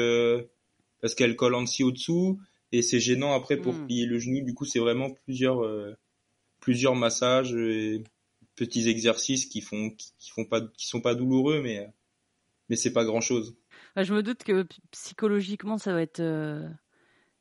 parce 1.01 1.15
qu'elles 1.15 1.37
collent 1.37 1.55
en 1.55 1.63
dessous 1.63 1.85
au-dessous 1.85 2.41
et 2.73 2.83
c'est 2.83 3.01
gênant 3.01 3.35
après 3.35 3.57
pour 3.57 3.75
hmm. 3.75 3.87
plier 3.87 4.07
le 4.07 4.19
genou. 4.19 4.43
Du 4.43 4.55
coup, 4.55 4.65
c'est 4.65 4.79
vraiment 4.79 5.11
plusieurs 5.25 5.63
plusieurs 6.61 6.95
massages. 6.95 7.55
Et 7.55 8.05
petits 8.57 8.89
exercices 8.89 9.47
qui 9.47 9.61
font 9.61 9.91
qui, 9.91 10.31
font 10.31 10.45
pas 10.45 10.61
qui 10.61 10.87
sont 10.87 11.01
pas 11.01 11.15
douloureux 11.15 11.63
mais 11.63 11.89
mais 12.69 12.77
c'est 12.77 12.93
pas 12.93 13.05
grand 13.05 13.21
chose. 13.21 13.57
je 13.97 14.15
me 14.15 14.23
doute 14.23 14.45
que 14.45 14.67
psychologiquement 14.91 15.79
ça 15.79 15.93
va 15.93 16.03
être 16.03 16.21
euh, 16.21 16.69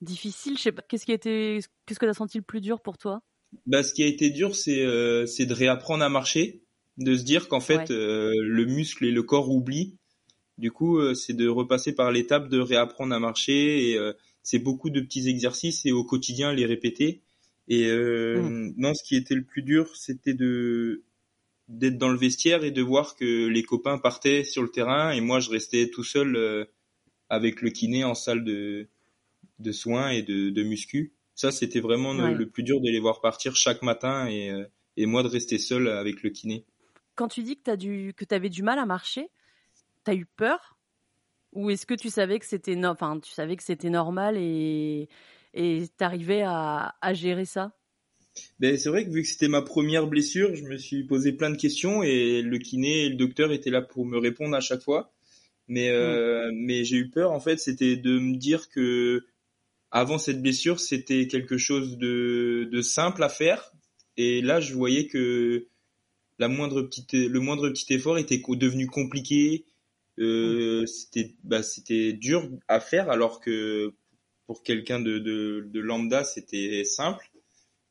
difficile. 0.01 0.57
Je 0.57 0.63
sais 0.63 0.71
pas 0.71 0.81
qu'est-ce 0.81 1.05
qui 1.05 1.11
a 1.11 1.15
été 1.15 1.59
qu'est-ce 1.85 1.99
que 1.99 2.05
tu 2.05 2.09
as 2.09 2.15
senti 2.15 2.37
le 2.37 2.43
plus 2.43 2.61
dur 2.61 2.81
pour 2.81 2.97
toi? 2.97 3.21
Bah 3.65 3.83
ce 3.83 3.93
qui 3.93 4.03
a 4.03 4.07
été 4.07 4.29
dur 4.29 4.55
c'est 4.55 4.81
euh, 4.81 5.25
c'est 5.25 5.45
de 5.45 5.53
réapprendre 5.53 6.03
à 6.03 6.09
marcher, 6.09 6.63
de 7.03 7.15
se 7.15 7.23
dire 7.23 7.47
qu'en 7.47 7.59
fait 7.59 7.91
euh, 7.91 8.31
le 8.43 8.65
muscle 8.65 9.05
et 9.05 9.11
le 9.11 9.23
corps 9.23 9.49
oublient. 9.49 9.97
Du 10.57 10.71
coup, 10.71 10.99
c'est 11.15 11.33
de 11.33 11.47
repasser 11.47 11.93
par 11.95 12.11
l'étape 12.11 12.47
de 12.47 12.59
réapprendre 12.59 13.15
à 13.15 13.19
marcher 13.19 13.89
et 13.89 13.97
c'est 14.43 14.59
beaucoup 14.59 14.89
de 14.89 15.01
petits 15.01 15.27
exercices 15.27 15.85
et 15.85 15.91
au 15.91 16.03
quotidien 16.03 16.53
les 16.53 16.65
répéter. 16.65 17.21
Et 17.67 17.87
euh, 17.87 18.41
mm. 18.41 18.73
non, 18.77 18.93
ce 18.93 19.03
qui 19.03 19.15
était 19.15 19.35
le 19.35 19.43
plus 19.43 19.61
dur, 19.61 19.95
c'était 19.95 20.33
de 20.33 21.03
d'être 21.67 21.97
dans 21.97 22.09
le 22.09 22.17
vestiaire 22.17 22.65
et 22.65 22.71
de 22.71 22.81
voir 22.81 23.15
que 23.15 23.47
les 23.47 23.63
copains 23.63 23.97
partaient 23.97 24.43
sur 24.43 24.61
le 24.61 24.67
terrain 24.67 25.11
et 25.11 25.21
moi 25.21 25.39
je 25.39 25.49
restais 25.49 25.89
tout 25.89 26.03
seul 26.03 26.35
euh, 26.35 26.65
avec 27.29 27.61
le 27.61 27.69
kiné 27.69 28.03
en 28.03 28.13
salle 28.13 28.43
de 28.43 28.89
de 29.59 29.71
soins 29.71 30.09
et 30.09 30.21
de, 30.21 30.49
de 30.49 30.63
muscu. 30.63 31.13
Ça, 31.33 31.49
c'était 31.51 31.79
vraiment 31.79 32.13
le, 32.13 32.49
plus 32.49 32.63
dur 32.63 32.81
de 32.81 32.89
les 32.89 32.99
voir 32.99 33.21
partir 33.21 33.55
chaque 33.55 33.83
matin 33.83 34.27
et, 34.27 34.49
euh, 34.49 34.65
et 34.97 35.05
moi 35.05 35.23
de 35.23 35.29
rester 35.29 35.57
seul 35.57 35.87
avec 35.87 36.23
le 36.23 36.29
kiné. 36.29 36.65
Quand 37.21 37.27
tu 37.27 37.43
dis 37.43 37.55
que 37.55 37.69
tu 37.69 37.77
du 37.77 38.13
que 38.15 38.25
avais 38.33 38.49
du 38.49 38.63
mal 38.63 38.79
à 38.79 38.87
marcher, 38.87 39.29
tu 40.05 40.09
as 40.09 40.15
eu 40.15 40.25
peur? 40.25 40.79
Ou 41.53 41.69
est-ce 41.69 41.85
que 41.85 41.93
tu 41.93 42.09
savais 42.09 42.39
que 42.39 42.47
c'était 42.47 42.75
enfin 42.83 43.19
tu 43.19 43.31
savais 43.31 43.55
que 43.55 43.61
c'était 43.61 43.91
normal 43.91 44.37
et 44.37 45.07
et 45.53 45.83
t'arrivais 45.97 46.41
à, 46.41 46.95
à 46.99 47.13
gérer 47.13 47.45
ça? 47.45 47.77
Ben, 48.59 48.75
c'est 48.75 48.89
vrai 48.89 49.05
que 49.05 49.11
vu 49.11 49.21
que 49.21 49.27
c'était 49.27 49.49
ma 49.49 49.61
première 49.61 50.07
blessure, 50.07 50.55
je 50.55 50.63
me 50.63 50.77
suis 50.77 51.03
posé 51.03 51.31
plein 51.33 51.51
de 51.51 51.57
questions 51.57 52.01
et 52.01 52.41
le 52.41 52.57
kiné 52.57 53.05
et 53.05 53.09
le 53.09 53.17
docteur 53.17 53.51
étaient 53.51 53.69
là 53.69 53.83
pour 53.83 54.03
me 54.07 54.17
répondre 54.17 54.55
à 54.55 54.59
chaque 54.59 54.81
fois. 54.81 55.13
Mais 55.67 55.89
euh, 55.91 56.49
mais 56.55 56.83
j'ai 56.85 56.97
eu 56.97 57.11
peur 57.11 57.33
en 57.33 57.39
fait, 57.39 57.59
c'était 57.59 57.97
de 57.97 58.17
me 58.17 58.35
dire 58.35 58.67
que 58.67 59.27
avant 59.91 60.17
cette 60.17 60.41
blessure, 60.41 60.79
c'était 60.79 61.27
quelque 61.27 61.59
chose 61.59 61.99
de, 61.99 62.67
de 62.71 62.81
simple 62.81 63.21
à 63.21 63.29
faire. 63.29 63.73
Et 64.17 64.41
là, 64.41 64.59
je 64.59 64.73
voyais 64.73 65.05
que 65.05 65.67
la 66.41 66.47
moindre 66.47 66.81
petite, 66.81 67.13
le 67.13 67.39
moindre 67.39 67.69
petit 67.69 67.93
effort 67.93 68.17
était 68.17 68.41
devenu 68.49 68.87
compliqué. 68.87 69.65
Euh, 70.19 70.87
c'était, 70.87 71.35
bah, 71.43 71.61
c'était 71.61 72.13
dur 72.13 72.49
à 72.67 72.79
faire, 72.79 73.11
alors 73.11 73.39
que 73.39 73.93
pour 74.47 74.63
quelqu'un 74.63 74.99
de, 74.99 75.19
de, 75.19 75.69
de 75.71 75.79
lambda, 75.79 76.23
c'était 76.23 76.83
simple. 76.83 77.29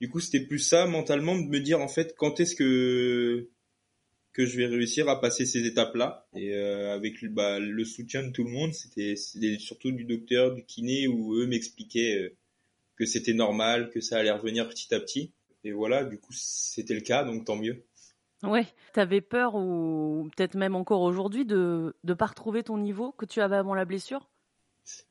Du 0.00 0.08
coup, 0.08 0.18
c'était 0.18 0.40
plus 0.40 0.58
ça 0.58 0.86
mentalement 0.86 1.38
de 1.38 1.46
me 1.46 1.60
dire 1.60 1.80
en 1.80 1.88
fait 1.88 2.14
quand 2.16 2.40
est-ce 2.40 2.56
que 2.56 3.48
que 4.32 4.46
je 4.46 4.56
vais 4.56 4.66
réussir 4.66 5.08
à 5.08 5.20
passer 5.20 5.44
ces 5.44 5.64
étapes-là? 5.66 6.26
Et 6.34 6.54
euh, 6.54 6.92
avec 6.92 7.24
bah, 7.26 7.60
le 7.60 7.84
soutien 7.84 8.22
de 8.24 8.32
tout 8.32 8.44
le 8.44 8.50
monde, 8.50 8.72
c'était 8.74 9.14
surtout 9.58 9.92
du 9.92 10.04
docteur, 10.04 10.54
du 10.54 10.64
kiné, 10.64 11.06
où 11.06 11.36
eux 11.36 11.46
m'expliquaient 11.46 12.16
euh, 12.18 12.36
que 12.96 13.06
c'était 13.06 13.34
normal, 13.34 13.90
que 13.90 14.00
ça 14.00 14.18
allait 14.18 14.30
revenir 14.30 14.68
petit 14.68 14.92
à 14.94 15.00
petit. 15.00 15.32
Et 15.62 15.72
voilà, 15.72 16.04
du 16.04 16.18
coup, 16.18 16.32
c'était 16.32 16.94
le 16.94 17.00
cas, 17.00 17.24
donc 17.24 17.44
tant 17.44 17.56
mieux. 17.56 17.84
Ouais, 18.42 18.66
t'avais 18.94 19.20
peur 19.20 19.54
ou 19.54 20.28
peut-être 20.34 20.54
même 20.54 20.74
encore 20.74 21.02
aujourd'hui 21.02 21.44
de 21.44 21.94
ne 22.04 22.14
pas 22.14 22.26
retrouver 22.26 22.62
ton 22.62 22.78
niveau 22.78 23.12
que 23.12 23.26
tu 23.26 23.40
avais 23.40 23.56
avant 23.56 23.74
la 23.74 23.84
blessure? 23.84 24.30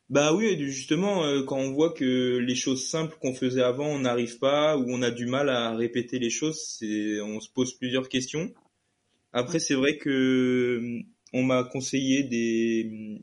Bah 0.09 0.33
oui, 0.33 0.57
justement, 0.71 1.23
euh, 1.23 1.43
quand 1.43 1.57
on 1.57 1.71
voit 1.71 1.93
que 1.93 2.37
les 2.37 2.55
choses 2.55 2.87
simples 2.87 3.15
qu'on 3.21 3.35
faisait 3.35 3.61
avant, 3.61 3.85
on 3.85 3.99
n'arrive 3.99 4.39
pas 4.39 4.75
ou 4.75 4.85
on 4.87 5.03
a 5.03 5.11
du 5.11 5.27
mal 5.27 5.49
à 5.49 5.75
répéter 5.75 6.17
les 6.17 6.31
choses, 6.31 6.79
on 6.81 7.39
se 7.39 7.49
pose 7.51 7.73
plusieurs 7.77 8.09
questions. 8.09 8.51
Après, 9.31 9.59
c'est 9.59 9.75
vrai 9.75 9.97
que 9.97 10.81
on 11.33 11.43
m'a 11.43 11.63
conseillé 11.63 12.23
des 12.23 13.21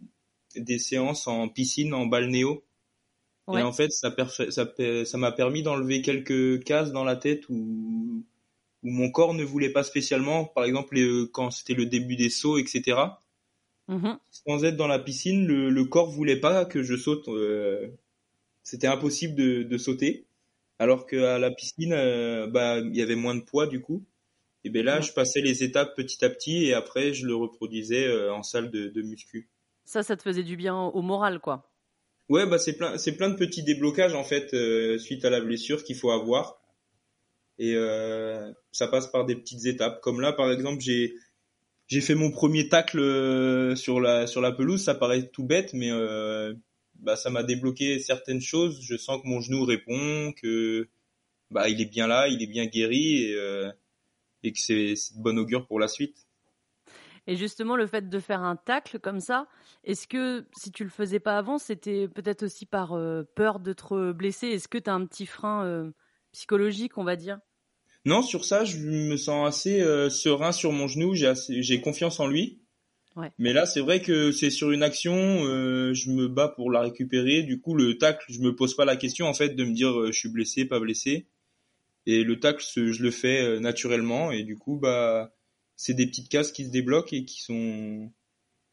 des 0.54 0.78
séances 0.78 1.26
en 1.26 1.48
piscine, 1.48 1.92
en 1.92 2.06
balnéo. 2.06 2.64
Et 3.52 3.62
en 3.62 3.72
fait, 3.72 3.90
ça 3.90 4.14
ça 5.04 5.18
m'a 5.18 5.32
permis 5.32 5.62
d'enlever 5.64 6.02
quelques 6.02 6.62
cases 6.62 6.92
dans 6.92 7.04
la 7.04 7.16
tête 7.16 7.48
où 7.48 8.24
où 8.86 8.90
mon 8.90 9.10
corps 9.10 9.34
ne 9.34 9.42
voulait 9.42 9.70
pas 9.70 9.82
spécialement. 9.82 10.44
Par 10.44 10.64
exemple, 10.64 10.96
quand 11.32 11.50
c'était 11.50 11.74
le 11.74 11.86
début 11.86 12.14
des 12.14 12.30
sauts, 12.30 12.56
etc. 12.56 12.98
Mm-hmm. 13.88 14.18
Sans 14.30 14.64
être 14.64 14.76
dans 14.76 14.86
la 14.86 15.00
piscine, 15.00 15.44
le, 15.44 15.70
le 15.70 15.84
corps 15.84 16.08
voulait 16.08 16.38
pas 16.38 16.64
que 16.64 16.84
je 16.84 16.96
saute. 16.96 17.26
Euh, 17.28 17.88
c'était 18.62 18.86
impossible 18.86 19.34
de, 19.34 19.64
de 19.64 19.78
sauter. 19.78 20.24
Alors 20.78 21.06
qu'à 21.06 21.38
la 21.38 21.50
piscine, 21.50 21.92
euh, 21.92 22.46
bah, 22.46 22.78
il 22.78 22.94
y 22.94 23.02
avait 23.02 23.16
moins 23.16 23.34
de 23.34 23.40
poids 23.40 23.66
du 23.66 23.80
coup. 23.80 24.04
Et 24.62 24.70
ben 24.70 24.84
là, 24.84 25.00
je 25.00 25.12
passais 25.12 25.40
les 25.40 25.64
étapes 25.64 25.96
petit 25.96 26.24
à 26.24 26.30
petit 26.30 26.66
et 26.66 26.74
après, 26.74 27.12
je 27.12 27.26
le 27.26 27.34
reproduisais 27.34 28.06
euh, 28.06 28.32
en 28.32 28.42
salle 28.42 28.70
de, 28.70 28.88
de 28.88 29.02
muscu. 29.02 29.48
Ça, 29.84 30.02
ça 30.02 30.16
te 30.16 30.22
faisait 30.22 30.42
du 30.42 30.56
bien 30.56 30.76
au 30.76 31.02
moral, 31.02 31.40
quoi. 31.40 31.70
Ouais, 32.28 32.46
bah 32.46 32.58
c'est 32.58 32.76
plein, 32.76 32.98
c'est 32.98 33.16
plein 33.16 33.28
de 33.28 33.36
petits 33.36 33.62
déblocages 33.62 34.14
en 34.14 34.24
fait 34.24 34.52
euh, 34.52 34.98
suite 34.98 35.24
à 35.24 35.30
la 35.30 35.40
blessure 35.40 35.84
qu'il 35.84 35.94
faut 35.94 36.10
avoir. 36.10 36.60
Et 37.58 37.74
euh, 37.74 38.52
ça 38.72 38.86
passe 38.88 39.06
par 39.06 39.24
des 39.24 39.36
petites 39.36 39.66
étapes. 39.66 40.00
Comme 40.00 40.20
là, 40.20 40.32
par 40.32 40.50
exemple, 40.50 40.80
j'ai 40.80 41.14
j'ai 41.86 42.00
fait 42.00 42.14
mon 42.14 42.30
premier 42.30 42.68
tacle 42.68 42.98
euh, 42.98 43.76
sur 43.76 44.00
la 44.00 44.26
sur 44.26 44.40
la 44.40 44.52
pelouse. 44.52 44.82
Ça 44.82 44.94
paraît 44.94 45.28
tout 45.28 45.44
bête, 45.44 45.72
mais 45.72 45.90
euh, 45.90 46.54
bah 46.96 47.16
ça 47.16 47.30
m'a 47.30 47.42
débloqué 47.42 47.98
certaines 47.98 48.40
choses. 48.40 48.80
Je 48.82 48.96
sens 48.96 49.22
que 49.22 49.26
mon 49.26 49.40
genou 49.40 49.64
répond, 49.64 50.32
que 50.32 50.88
bah 51.50 51.68
il 51.68 51.80
est 51.80 51.90
bien 51.90 52.06
là, 52.06 52.28
il 52.28 52.42
est 52.42 52.46
bien 52.46 52.66
guéri 52.66 53.22
et 53.22 53.36
et 54.42 54.52
que 54.52 54.60
c'est 54.60 54.94
de 55.16 55.22
bonne 55.22 55.38
augure 55.38 55.66
pour 55.66 55.80
la 55.80 55.88
suite. 55.88 56.16
Et 57.28 57.34
justement, 57.34 57.74
le 57.74 57.88
fait 57.88 58.08
de 58.08 58.20
faire 58.20 58.42
un 58.42 58.54
tacle 58.54 59.00
comme 59.00 59.18
ça, 59.18 59.48
est-ce 59.82 60.06
que 60.06 60.46
si 60.56 60.70
tu 60.70 60.84
le 60.84 60.90
faisais 60.90 61.18
pas 61.18 61.36
avant, 61.36 61.58
c'était 61.58 62.06
peut-être 62.06 62.44
aussi 62.44 62.66
par 62.66 62.96
peur 63.34 63.58
de 63.58 63.72
te 63.72 64.12
blesser 64.12 64.48
Est-ce 64.48 64.68
que 64.68 64.78
tu 64.78 64.90
as 64.90 64.94
un 64.94 65.06
petit 65.06 65.26
frein 65.26 65.92
psychologique, 66.36 66.98
on 66.98 67.04
va 67.04 67.16
dire 67.16 67.38
Non, 68.04 68.22
sur 68.22 68.44
ça, 68.44 68.64
je 68.64 68.78
me 68.78 69.16
sens 69.16 69.48
assez 69.48 69.80
euh, 69.80 70.10
serein 70.10 70.52
sur 70.52 70.72
mon 70.72 70.86
genou, 70.86 71.14
j'ai 71.14 71.80
confiance 71.80 72.20
en 72.20 72.26
lui. 72.26 72.62
Ouais. 73.16 73.32
Mais 73.38 73.54
là, 73.54 73.64
c'est 73.64 73.80
vrai 73.80 74.02
que 74.02 74.30
c'est 74.30 74.50
sur 74.50 74.70
une 74.70 74.82
action, 74.82 75.14
je 75.16 76.10
me 76.10 76.28
bats 76.28 76.48
pour 76.48 76.70
la 76.70 76.82
récupérer. 76.82 77.42
Du 77.42 77.60
coup, 77.60 77.74
le 77.74 77.96
tacle, 77.96 78.26
je 78.28 78.40
me 78.40 78.54
pose 78.54 78.76
pas 78.76 78.84
la 78.84 78.96
question 78.96 79.26
en 79.26 79.32
fait 79.32 79.56
de 79.56 79.64
me 79.64 79.72
dire 79.72 80.06
je 80.06 80.12
suis 80.12 80.28
blessé, 80.28 80.66
pas 80.66 80.78
blessé. 80.78 81.26
Et 82.06 82.22
le 82.22 82.38
tacle, 82.38 82.64
je 82.64 83.02
le 83.02 83.10
fais 83.10 83.42
euh, 83.42 83.60
naturellement. 83.60 84.30
Et 84.30 84.44
du 84.44 84.56
coup, 84.56 84.76
bah, 84.76 85.34
c'est 85.74 85.94
des 85.94 86.06
petites 86.06 86.28
cases 86.28 86.52
qui 86.52 86.64
se 86.64 86.70
débloquent 86.70 87.14
et 87.14 87.24
qui 87.24 87.42
sont, 87.42 88.12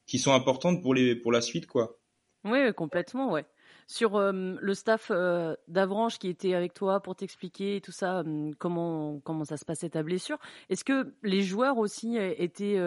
qui 0.05 0.19
sont 0.19 0.33
importantes 0.33 0.81
pour 0.81 0.93
les, 0.93 1.15
pour 1.15 1.31
la 1.31 1.41
suite, 1.41 1.65
quoi. 1.65 1.99
Oui, 2.45 2.73
complètement, 2.75 3.31
ouais. 3.31 3.45
Sur 3.87 4.15
euh, 4.15 4.55
le 4.59 4.73
staff 4.73 5.09
euh, 5.11 5.55
d'Avranche 5.67 6.19
qui 6.19 6.27
était 6.27 6.53
avec 6.53 6.73
toi 6.73 7.01
pour 7.01 7.15
t'expliquer 7.15 7.81
tout 7.81 7.91
ça, 7.91 8.23
comment 8.59 9.19
comment 9.21 9.45
ça 9.45 9.57
se 9.57 9.65
passait 9.65 9.89
ta 9.89 10.03
blessure, 10.03 10.37
est-ce 10.69 10.83
que 10.83 11.13
les 11.23 11.41
joueurs 11.41 11.77
aussi 11.77 12.17
étaient 12.17 12.79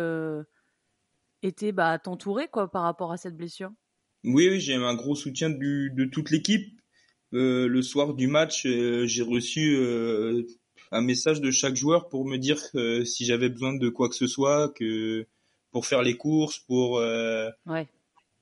étaient 1.43 1.73
bah 1.73 1.99
t'entourer 1.99 2.49
quoi 2.49 2.71
par 2.71 2.83
rapport 2.83 3.12
à 3.12 3.17
cette 3.17 3.37
blessure? 3.37 3.71
Oui, 4.25 4.49
oui, 4.49 4.61
j'ai 4.61 4.75
un 4.75 4.95
gros 4.95 5.15
soutien 5.15 5.50
du, 5.50 5.93
de 5.95 6.05
toute 6.05 6.31
l'équipe. 6.31 6.81
Euh, 7.33 7.69
le 7.69 7.83
soir 7.83 8.15
du 8.15 8.26
match, 8.26 8.67
euh, 8.67 9.07
j'ai 9.07 9.23
reçu 9.23 9.76
euh, 9.76 10.43
un 10.91 11.00
message 11.00 11.41
de 11.41 11.50
chaque 11.50 11.76
joueur 11.76 12.09
pour 12.09 12.25
me 12.26 12.37
dire 12.37 12.59
si 13.05 13.25
j'avais 13.25 13.49
besoin 13.49 13.75
de 13.75 13.88
quoi 13.88 14.09
que 14.09 14.15
ce 14.15 14.26
soit, 14.26 14.73
que 14.75 15.26
pour 15.71 15.87
faire 15.87 16.03
les 16.03 16.17
courses, 16.17 16.59
pour 16.59 16.95
ouais. 16.97 17.87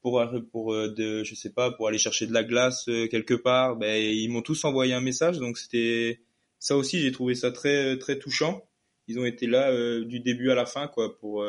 Pour 0.05 0.23
pour 0.53 0.73
de 0.73 1.25
je 1.25 1.35
sais 1.35 1.53
pas 1.53 1.73
pour 1.73 1.89
aller 1.89 1.99
chercher 1.99 2.29
de 2.29 2.33
la 2.33 2.45
glace 2.45 2.85
quelque 3.11 3.35
part. 3.35 3.77
Ben 3.77 4.01
ils 4.01 4.29
m'ont 4.29 4.43
tous 4.43 4.65
envoyé 4.65 4.95
un 4.95 5.01
message, 5.01 5.39
donc 5.39 5.59
c'était 5.59 6.21
ça 6.59 6.77
aussi 6.77 7.01
j'ai 7.01 7.11
trouvé 7.11 7.35
ça 7.35 7.51
très 7.51 7.99
très 7.99 8.19
touchant. 8.19 8.69
Ils 9.09 9.19
ont 9.19 9.25
été 9.25 9.47
là 9.47 9.73
du 10.03 10.21
début 10.21 10.51
à 10.51 10.55
la 10.55 10.67
fin 10.67 10.89
quoi 10.89 11.19
pour 11.19 11.45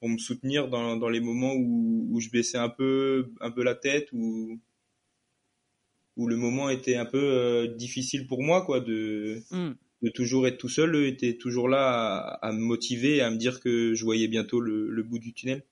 pour 0.00 0.08
me 0.08 0.18
soutenir 0.18 0.68
dans 0.68 0.96
dans 0.96 1.08
les 1.10 1.20
moments 1.20 1.54
où 1.54 2.08
où 2.10 2.20
je 2.20 2.30
baissais 2.30 2.58
un 2.58 2.70
peu 2.70 3.32
un 3.40 3.50
peu 3.50 3.62
la 3.62 3.74
tête 3.74 4.08
ou 4.12 4.58
où 6.16 6.28
le 6.28 6.36
moment 6.36 6.68
était 6.70 6.96
un 6.96 7.04
peu 7.04 7.22
euh, 7.22 7.66
difficile 7.68 8.26
pour 8.26 8.42
moi, 8.42 8.64
quoi, 8.64 8.80
de, 8.80 9.42
mm. 9.50 9.72
de 10.02 10.08
toujours 10.10 10.46
être 10.46 10.58
tout 10.58 10.68
seul. 10.68 10.94
Eux 10.94 11.06
étaient 11.06 11.36
toujours 11.36 11.68
là 11.68 12.38
à, 12.42 12.52
me 12.52 12.60
motiver, 12.60 13.20
à 13.20 13.30
me 13.30 13.36
dire 13.36 13.60
que 13.60 13.94
je 13.94 14.04
voyais 14.04 14.28
bientôt 14.28 14.60
le, 14.60 15.02
bout 15.02 15.18
du 15.18 15.32
tunnel. 15.32 15.64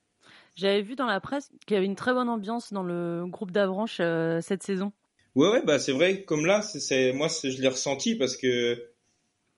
J'avais 0.56 0.82
vu 0.82 0.94
dans 0.94 1.06
la 1.06 1.20
presse 1.20 1.50
qu'il 1.66 1.74
y 1.74 1.76
avait 1.76 1.86
une 1.86 1.96
très 1.96 2.12
bonne 2.12 2.28
ambiance 2.28 2.72
dans 2.72 2.82
le 2.82 3.24
groupe 3.26 3.50
d'Avranche 3.50 3.98
euh, 4.00 4.40
cette 4.40 4.62
saison. 4.62 4.92
Ouais, 5.34 5.48
ouais, 5.48 5.62
bah 5.64 5.78
c'est 5.78 5.92
vrai. 5.92 6.24
Comme 6.24 6.44
là, 6.44 6.60
c'est 6.62 7.12
moi, 7.12 7.28
je 7.28 7.60
l'ai 7.60 7.68
ressenti 7.68 8.16
parce 8.16 8.36
que 8.36 8.90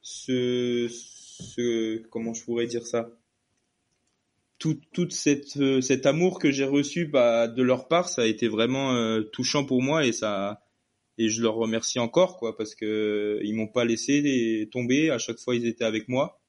ce, 0.02 0.88
comment 2.08 2.34
je 2.34 2.44
pourrais 2.44 2.66
dire 2.66 2.86
ça, 2.86 3.10
tout, 4.58 4.78
toute 4.92 5.12
cette, 5.12 5.56
euh, 5.56 5.80
cet 5.80 6.06
amour 6.06 6.38
que 6.38 6.50
j'ai 6.50 6.64
reçu 6.64 7.06
bah, 7.06 7.48
de 7.48 7.62
leur 7.62 7.88
part, 7.88 8.08
ça 8.08 8.22
a 8.22 8.26
été 8.26 8.48
vraiment 8.48 9.22
touchant 9.32 9.64
pour 9.64 9.82
moi 9.82 10.04
et 10.04 10.12
ça, 10.12 10.62
et 11.18 11.28
je 11.28 11.42
leur 11.42 11.54
remercie 11.54 11.98
encore 11.98 12.36
quoi 12.36 12.56
parce 12.56 12.74
que 12.74 13.40
ils 13.42 13.54
m'ont 13.54 13.68
pas 13.68 13.84
laissé 13.84 14.68
tomber 14.72 15.10
à 15.10 15.18
chaque 15.18 15.38
fois 15.38 15.54
ils 15.54 15.66
étaient 15.66 15.84
avec 15.84 16.08
moi 16.08 16.41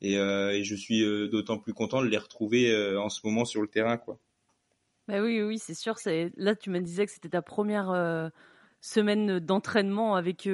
et, 0.00 0.18
euh, 0.18 0.52
et 0.52 0.64
je 0.64 0.74
suis 0.74 1.02
euh, 1.02 1.28
d'autant 1.28 1.58
plus 1.58 1.74
content 1.74 2.02
de 2.02 2.06
les 2.06 2.18
retrouver 2.18 2.70
euh, 2.70 3.00
en 3.00 3.08
ce 3.08 3.20
moment 3.24 3.44
sur 3.44 3.62
le 3.62 3.68
terrain 3.68 3.96
quoi. 3.96 4.18
Bah 5.08 5.20
oui 5.20 5.42
oui 5.42 5.58
c'est 5.58 5.74
sûr 5.74 5.98
c'est 5.98 6.30
là 6.36 6.54
tu 6.54 6.70
me 6.70 6.80
disais 6.80 7.06
que 7.06 7.12
c'était 7.12 7.30
ta 7.30 7.42
première 7.42 8.30
semaine 8.80 9.40
d'entraînement 9.40 10.14
avec 10.14 10.48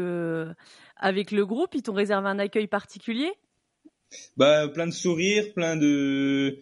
avec 0.97 1.31
le 1.31 1.45
groupe 1.45 1.75
ils 1.75 1.83
t'ont 1.83 1.93
réservé 1.93 2.29
un 2.29 2.38
accueil 2.38 2.67
particulier? 2.67 3.31
Bah 4.37 4.69
plein 4.69 4.87
de 4.87 4.93
sourires 4.93 5.53
plein 5.53 5.76
de 5.76 6.59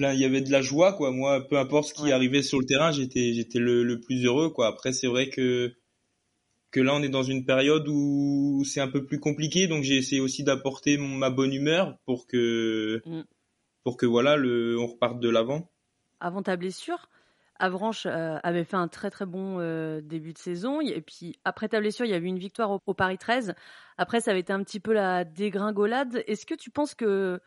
il 0.00 0.20
y 0.20 0.24
avait 0.24 0.40
de 0.40 0.50
la 0.50 0.62
joie 0.62 0.92
quoi. 0.92 1.10
Moi, 1.10 1.46
peu 1.48 1.58
importe 1.58 1.88
ce 1.88 1.94
qui 1.94 2.12
arrivait 2.12 2.42
sur 2.42 2.58
le 2.58 2.66
terrain, 2.66 2.92
j'étais 2.92 3.34
j'étais 3.34 3.58
le, 3.58 4.00
plus 4.00 4.24
heureux 4.24 4.50
quoi. 4.50 4.66
Après, 4.66 4.92
c'est 4.92 5.06
vrai 5.06 5.28
que 5.28 5.74
que 6.70 6.80
là, 6.80 6.94
on 6.94 7.02
est 7.02 7.08
dans 7.08 7.22
une 7.22 7.44
période 7.44 7.86
où 7.88 8.62
c'est 8.64 8.80
un 8.80 8.88
peu 8.88 9.04
plus 9.04 9.18
compliqué, 9.20 9.66
donc 9.66 9.82
j'ai 9.82 9.96
essayé 9.96 10.20
aussi 10.20 10.44
d'apporter 10.44 10.96
ma 10.98 11.30
bonne 11.30 11.52
humeur 11.52 11.98
pour 12.06 12.26
que 12.26 13.02
mm. 13.04 13.22
pour 13.84 13.96
que 13.96 14.06
voilà, 14.06 14.36
le 14.36 14.78
on 14.78 14.86
reparte 14.86 15.20
de 15.20 15.28
l'avant. 15.28 15.70
Avant 16.20 16.42
ta 16.42 16.56
blessure, 16.56 17.08
Avranches 17.60 18.06
euh, 18.06 18.38
avait 18.42 18.64
fait 18.64 18.76
un 18.76 18.88
très 18.88 19.10
très 19.10 19.26
bon 19.26 19.58
euh, 19.58 20.00
début 20.00 20.32
de 20.32 20.38
saison. 20.38 20.80
Et 20.80 21.00
puis 21.02 21.38
après 21.44 21.68
ta 21.68 21.80
blessure, 21.80 22.06
il 22.06 22.10
y 22.10 22.14
a 22.14 22.18
eu 22.18 22.24
une 22.24 22.38
victoire 22.38 22.70
au, 22.70 22.80
au, 22.86 22.94
Paris 22.94 23.18
13. 23.18 23.54
Après, 23.98 24.20
ça 24.20 24.30
avait 24.30 24.40
été 24.40 24.52
un 24.52 24.62
petit 24.62 24.80
peu 24.80 24.92
la 24.92 25.24
dégringolade. 25.24 26.24
Est-ce 26.26 26.46
que 26.46 26.54
tu 26.54 26.70
penses 26.70 26.94
que 26.94 27.40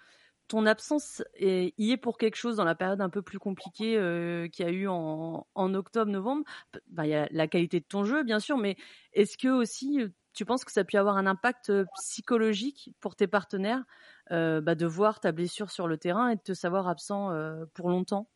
ton 0.47 0.65
absence 0.65 1.23
est, 1.35 1.73
y 1.77 1.91
est 1.91 1.97
pour 1.97 2.17
quelque 2.17 2.35
chose 2.35 2.57
dans 2.57 2.63
la 2.63 2.75
période 2.75 3.01
un 3.01 3.09
peu 3.09 3.21
plus 3.21 3.39
compliquée 3.39 3.97
euh, 3.97 4.47
qu'il 4.47 4.65
y 4.65 4.69
a 4.69 4.71
eu 4.71 4.87
en, 4.87 5.45
octobre-novembre. 5.55 6.43
Bah, 6.87 7.05
il 7.05 7.09
y 7.09 7.15
a 7.15 7.27
la 7.31 7.47
qualité 7.47 7.79
de 7.79 7.85
ton 7.85 8.03
jeu, 8.03 8.23
bien 8.23 8.39
sûr, 8.39 8.57
mais 8.57 8.75
est-ce 9.13 9.37
que 9.37 9.47
aussi 9.47 10.01
euh, 10.01 10.09
tu 10.33 10.45
penses 10.45 10.65
que 10.65 10.71
ça 10.71 10.81
a 10.81 10.83
pu 10.83 10.97
avoir 10.97 11.17
un 11.17 11.27
impact 11.27 11.69
euh, 11.69 11.85
psychologique 11.95 12.91
pour 12.99 13.15
tes 13.15 13.27
partenaires 13.27 13.83
bah, 14.29 14.73
de 14.73 14.85
voir 14.85 15.19
ta 15.19 15.31
blessure 15.31 15.69
sur 15.69 15.87
le 15.87 15.97
terrain 15.97 16.29
et 16.29 16.35
de 16.35 16.41
te 16.41 16.53
savoir 16.53 16.87
absent 16.87 17.29
pour 17.73 17.89
longtemps? 17.89 18.29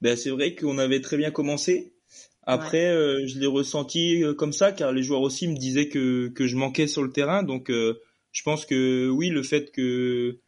Ben, 0.00 0.16
C'est 0.16 0.30
vrai 0.30 0.56
qu'on 0.56 0.78
avait 0.78 1.00
très 1.00 1.16
bien 1.16 1.30
commencé. 1.30 1.94
Après, 2.42 2.88
euh, 2.88 3.26
je 3.26 3.38
l'ai 3.38 3.46
ressenti 3.46 4.24
comme 4.38 4.52
ça 4.52 4.72
car 4.72 4.92
les 4.92 5.02
joueurs 5.02 5.20
aussi 5.20 5.46
me 5.46 5.56
disaient 5.56 5.88
que 5.88 6.28
que 6.28 6.46
je 6.46 6.56
manquais 6.56 6.86
sur 6.86 7.04
le 7.04 7.12
terrain. 7.12 7.42
Donc, 7.42 7.68
je 7.68 8.42
pense 8.42 8.64
que 8.64 9.08
oui, 9.08 9.28
le 9.28 9.42
fait 9.44 9.70
que 9.70 10.40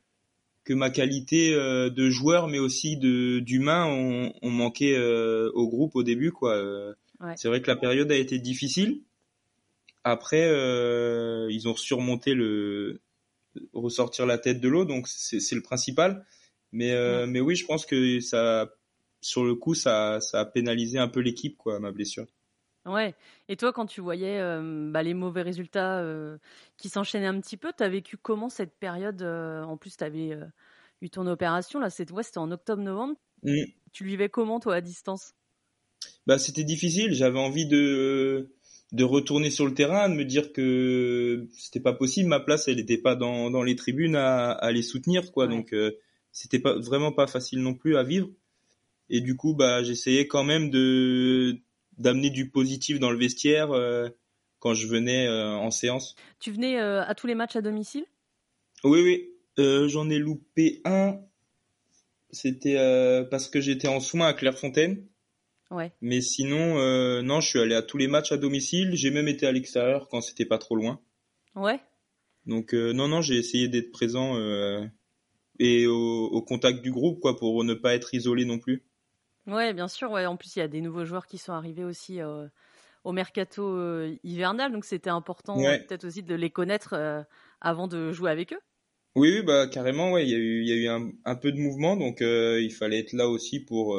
que 0.69 0.75
ma 0.75 0.91
qualité 0.91 1.55
de 1.55 2.11
joueur, 2.11 2.47
mais 2.47 2.59
aussi 2.59 2.99
de 2.99 3.39
d'humain, 3.39 3.87
ont, 3.87 4.35
ont 4.43 4.51
manqué 4.51 4.99
au 5.55 5.67
groupe 5.67 5.97
au 5.97 6.03
début, 6.03 6.31
quoi. 6.31 6.61
Ouais. 7.21 7.35
C'est 7.37 7.49
vrai 7.49 7.63
que 7.63 7.67
la 7.69 7.77
période 7.77 8.13
a 8.13 8.17
été 8.17 8.39
difficile. 8.39 9.01
Après, 10.05 10.47
ils 11.51 11.69
ont 11.69 11.75
surmonté 11.75 12.35
le 12.35 13.01
ressortir 13.73 14.27
la 14.27 14.37
tête 14.37 14.61
de 14.61 14.69
l'eau, 14.69 14.85
donc 14.85 15.09
c'est 15.09 15.55
le 15.55 15.63
principal. 15.63 16.27
Mais 16.71 16.93
ouais. 16.93 17.27
mais 17.27 17.41
oui, 17.41 17.57
je 17.57 17.65
pense 17.65 17.87
que 17.87 18.21
ça 18.21 18.71
sur 19.21 19.45
le 19.45 19.55
coup, 19.55 19.75
ça, 19.75 20.21
ça 20.21 20.41
a 20.41 20.45
pénalisé 20.45 20.99
un 20.99 21.09
peu 21.09 21.21
l'équipe, 21.21 21.57
quoi, 21.57 21.79
ma 21.81 21.93
blessure. 21.93 22.27
Ouais. 22.89 23.15
Et 23.49 23.57
toi, 23.57 23.73
quand 23.73 23.87
tu 23.87 24.01
voyais 24.01 24.41
euh, 24.41 24.91
bah, 24.91 25.03
les 25.03 25.15
mauvais 25.15 25.43
résultats 25.43 25.99
euh, 26.01 26.39
qui 26.77 26.89
s'enchaînaient 26.89 27.27
un 27.27 27.41
petit 27.41 27.57
peu, 27.57 27.73
tu 27.77 27.83
as 27.83 27.89
vécu 27.89 28.17
comment 28.17 28.49
cette 28.49 28.75
période 28.79 29.21
euh, 29.23 29.63
En 29.63 29.77
plus, 29.77 29.97
tu 29.97 30.05
avais 30.05 30.37
eu 31.03 31.11
ton 31.11 31.27
opération, 31.27 31.79
là, 31.81 31.91
c'était 31.91 32.39
en 32.39 32.51
octobre-novembre. 32.51 33.15
Mmh. 33.43 33.65
Tu 33.93 34.05
vivais 34.05 34.29
comment, 34.29 34.59
toi, 34.59 34.77
à 34.77 34.81
distance? 34.81 35.35
Bah, 36.27 36.39
C'était 36.39 36.65
difficile. 36.65 37.13
J'avais 37.13 37.39
envie 37.39 37.67
de, 37.67 38.55
de 38.93 39.05
retourner 39.05 39.51
sur 39.51 39.67
le 39.67 39.75
terrain, 39.75 40.09
de 40.09 40.15
me 40.15 40.25
dire 40.25 40.53
que 40.53 41.47
c'était 41.53 41.81
pas 41.81 41.93
possible. 41.93 42.29
Ma 42.29 42.41
place, 42.41 42.69
elle 42.69 42.77
n'était 42.77 42.99
pas 42.99 43.17
dans, 43.17 43.51
dans 43.51 43.63
les 43.63 43.77
tribunes 43.77 44.17
à, 44.17 44.51
à 44.51 44.73
les 44.73 44.83
soutenir, 44.83 45.31
quoi. 45.31 45.47
Donc, 45.47 45.75
c'était 46.33 46.59
pas, 46.59 46.79
vraiment 46.79 47.13
pas 47.13 47.27
facile 47.27 47.61
non 47.61 47.75
plus 47.75 47.97
à 47.97 48.03
vivre. 48.03 48.29
Et 49.11 49.21
du 49.21 49.37
coup, 49.37 49.55
bah, 49.55 49.83
j'essayais 49.83 50.27
quand 50.27 50.45
même 50.45 50.71
de 50.71 51.61
d'amener 51.99 52.31
du 52.31 52.51
positif 52.51 52.99
dans 52.99 53.11
le 53.11 53.19
vestiaire 53.19 53.73
euh, 53.73 54.09
quand 54.61 54.75
je 54.75 54.87
venais 54.87 55.27
euh, 55.27 55.57
en 55.57 55.71
séance. 55.71 56.17
Tu 56.41 56.51
venais 56.51 56.81
euh, 56.81 57.05
à 57.05 57.15
tous 57.15 57.27
les 57.27 57.35
matchs 57.35 57.57
à 57.57 57.63
domicile? 57.63 58.05
Oui, 58.85 59.03
oui. 59.03 59.31
J'en 59.89 60.09
ai 60.09 60.19
loupé 60.19 60.81
un. 60.85 61.19
C'était 62.31 62.77
parce 63.29 63.49
que 63.49 63.61
j'étais 63.61 63.89
en 63.89 63.99
soins 63.99 64.29
à 64.29 64.33
Clairefontaine. 64.33 65.05
Ouais. 65.73 65.91
Mais 66.01 66.21
sinon, 66.21 66.77
non, 67.23 67.41
je 67.41 67.49
suis 67.49 67.59
allé 67.59 67.75
à 67.75 67.83
tous 67.83 67.99
les 67.99 68.07
matchs 68.07 68.31
à 68.31 68.37
domicile. 68.37 68.93
J'ai 68.95 69.11
même 69.11 69.27
été 69.27 69.49
à 69.49 69.53
l'extérieur 69.53 70.07
quand 70.07 70.21
c'était 70.21 70.45
pas 70.45 70.59
trop 70.59 70.77
loin. 70.77 71.01
Ouais. 71.57 71.81
Donc 72.47 72.73
non, 72.73 73.09
non, 73.09 73.21
j'ai 73.21 73.35
essayé 73.35 73.67
d'être 73.67 73.91
présent 73.91 74.39
et 75.59 75.89
au, 75.89 76.27
au, 76.27 76.41
contact 76.41 76.81
du 76.81 76.93
groupe, 76.93 77.19
quoi, 77.19 77.37
pour 77.37 77.65
ne 77.65 77.75
pas 77.75 77.97
être 77.97 78.15
isolé 78.15 78.45
non 78.45 78.61
plus. 78.61 78.85
Ouais, 79.49 79.73
bien 79.73 79.89
sûr. 79.89 80.11
Ouais. 80.11 80.27
En 80.27 80.37
plus, 80.37 80.55
il 80.57 80.59
y 80.61 80.63
a 80.63 80.69
des 80.69 80.81
nouveaux 80.81 81.05
joueurs 81.05 81.27
qui 81.27 81.39
sont 81.39 81.53
arrivés 81.53 81.85
aussi 81.85 82.21
euh, 82.21 82.47
au 83.03 83.13
mercato 83.13 83.67
euh, 83.67 84.15
hivernal, 84.23 84.71
donc 84.71 84.85
c'était 84.85 85.11
important 85.11 85.57
peut-être 85.57 86.05
aussi 86.05 86.23
de 86.23 86.35
les 86.35 86.51
connaître 86.51 86.93
euh, 86.93 87.23
avant 87.61 87.89
de 87.89 88.13
jouer 88.13 88.31
avec 88.31 88.53
eux. 88.53 88.61
Oui, 89.17 89.33
oui 89.37 89.43
bah 89.43 89.67
carrément. 89.67 90.13
Ouais, 90.13 90.25
il 90.27 90.31
y 90.31 90.35
a 90.35 90.39
eu, 90.39 90.63
il 90.63 90.69
y 90.69 90.73
a 90.73 90.77
eu 90.77 90.89
un, 90.89 91.11
un, 91.25 91.35
peu 91.35 91.51
de 91.51 91.59
mouvement, 91.59 91.97
donc 91.97 92.19
il 92.21 92.73
fallait 92.73 93.01
être 93.01 93.15
là 93.15 93.29
aussi 93.29 93.59
pour 93.59 93.99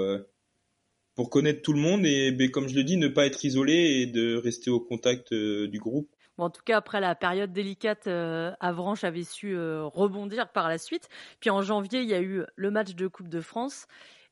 pour 1.16 1.30
connaître 1.30 1.62
tout 1.62 1.74
le 1.74 1.82
monde 1.82 2.06
et, 2.06 2.32
ben, 2.32 2.50
comme 2.50 2.70
je 2.70 2.76
le 2.76 2.84
dis, 2.84 2.96
ne 2.96 3.10
pas 3.10 3.26
être 3.26 3.44
isolé 3.44 3.74
et 3.74 4.06
de 4.06 4.38
rester 4.38 4.70
au 4.70 4.80
contact 4.80 5.34
du 5.34 5.78
groupe. 5.80 6.16
Bon, 6.38 6.46
en 6.46 6.50
tout 6.50 6.62
cas, 6.64 6.78
après 6.78 7.02
la 7.02 7.16
période 7.16 7.52
délicate, 7.52 8.08
Avranches 8.08 9.04
avait 9.04 9.24
su 9.24 9.58
rebondir 9.58 10.50
par 10.50 10.70
la 10.70 10.78
suite. 10.78 11.10
Puis 11.42 11.50
en 11.50 11.62
janvier, 11.62 12.02
il 12.02 12.08
y 12.08 12.14
a 12.14 12.22
eu 12.22 12.44
le 12.56 12.72
match 12.72 12.94
de 12.96 13.08
Coupe 13.08 13.28
de 13.28 13.42
France 13.42 13.88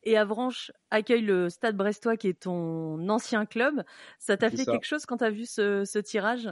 et 0.08 0.16
Avranches 0.16 0.72
accueille 0.90 1.22
le 1.22 1.50
Stade 1.50 1.76
Brestois 1.76 2.16
qui 2.16 2.30
est 2.30 2.40
ton 2.40 3.10
ancien 3.10 3.46
club. 3.46 3.84
Ça 4.20 4.38
t'a 4.38 4.50
fait 4.50 4.66
quelque 4.66 4.86
chose 4.86 5.06
quand 5.06 5.18
t'as 5.18 5.30
vu 5.30 5.46
ce, 5.46 6.00
tirage? 6.00 6.50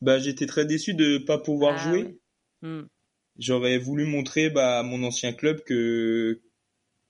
Bah 0.00 0.18
j'étais 0.18 0.46
très 0.46 0.66
déçu 0.66 0.94
de 0.94 1.18
pas 1.18 1.38
pouvoir 1.38 1.76
ah 1.78 1.88
jouer. 1.88 2.18
Hmm. 2.62 2.82
J'aurais 3.38 3.78
voulu 3.78 4.06
montrer 4.06 4.50
bah, 4.50 4.80
à 4.80 4.82
mon 4.82 5.04
ancien 5.04 5.32
club 5.32 5.62
que 5.62 6.40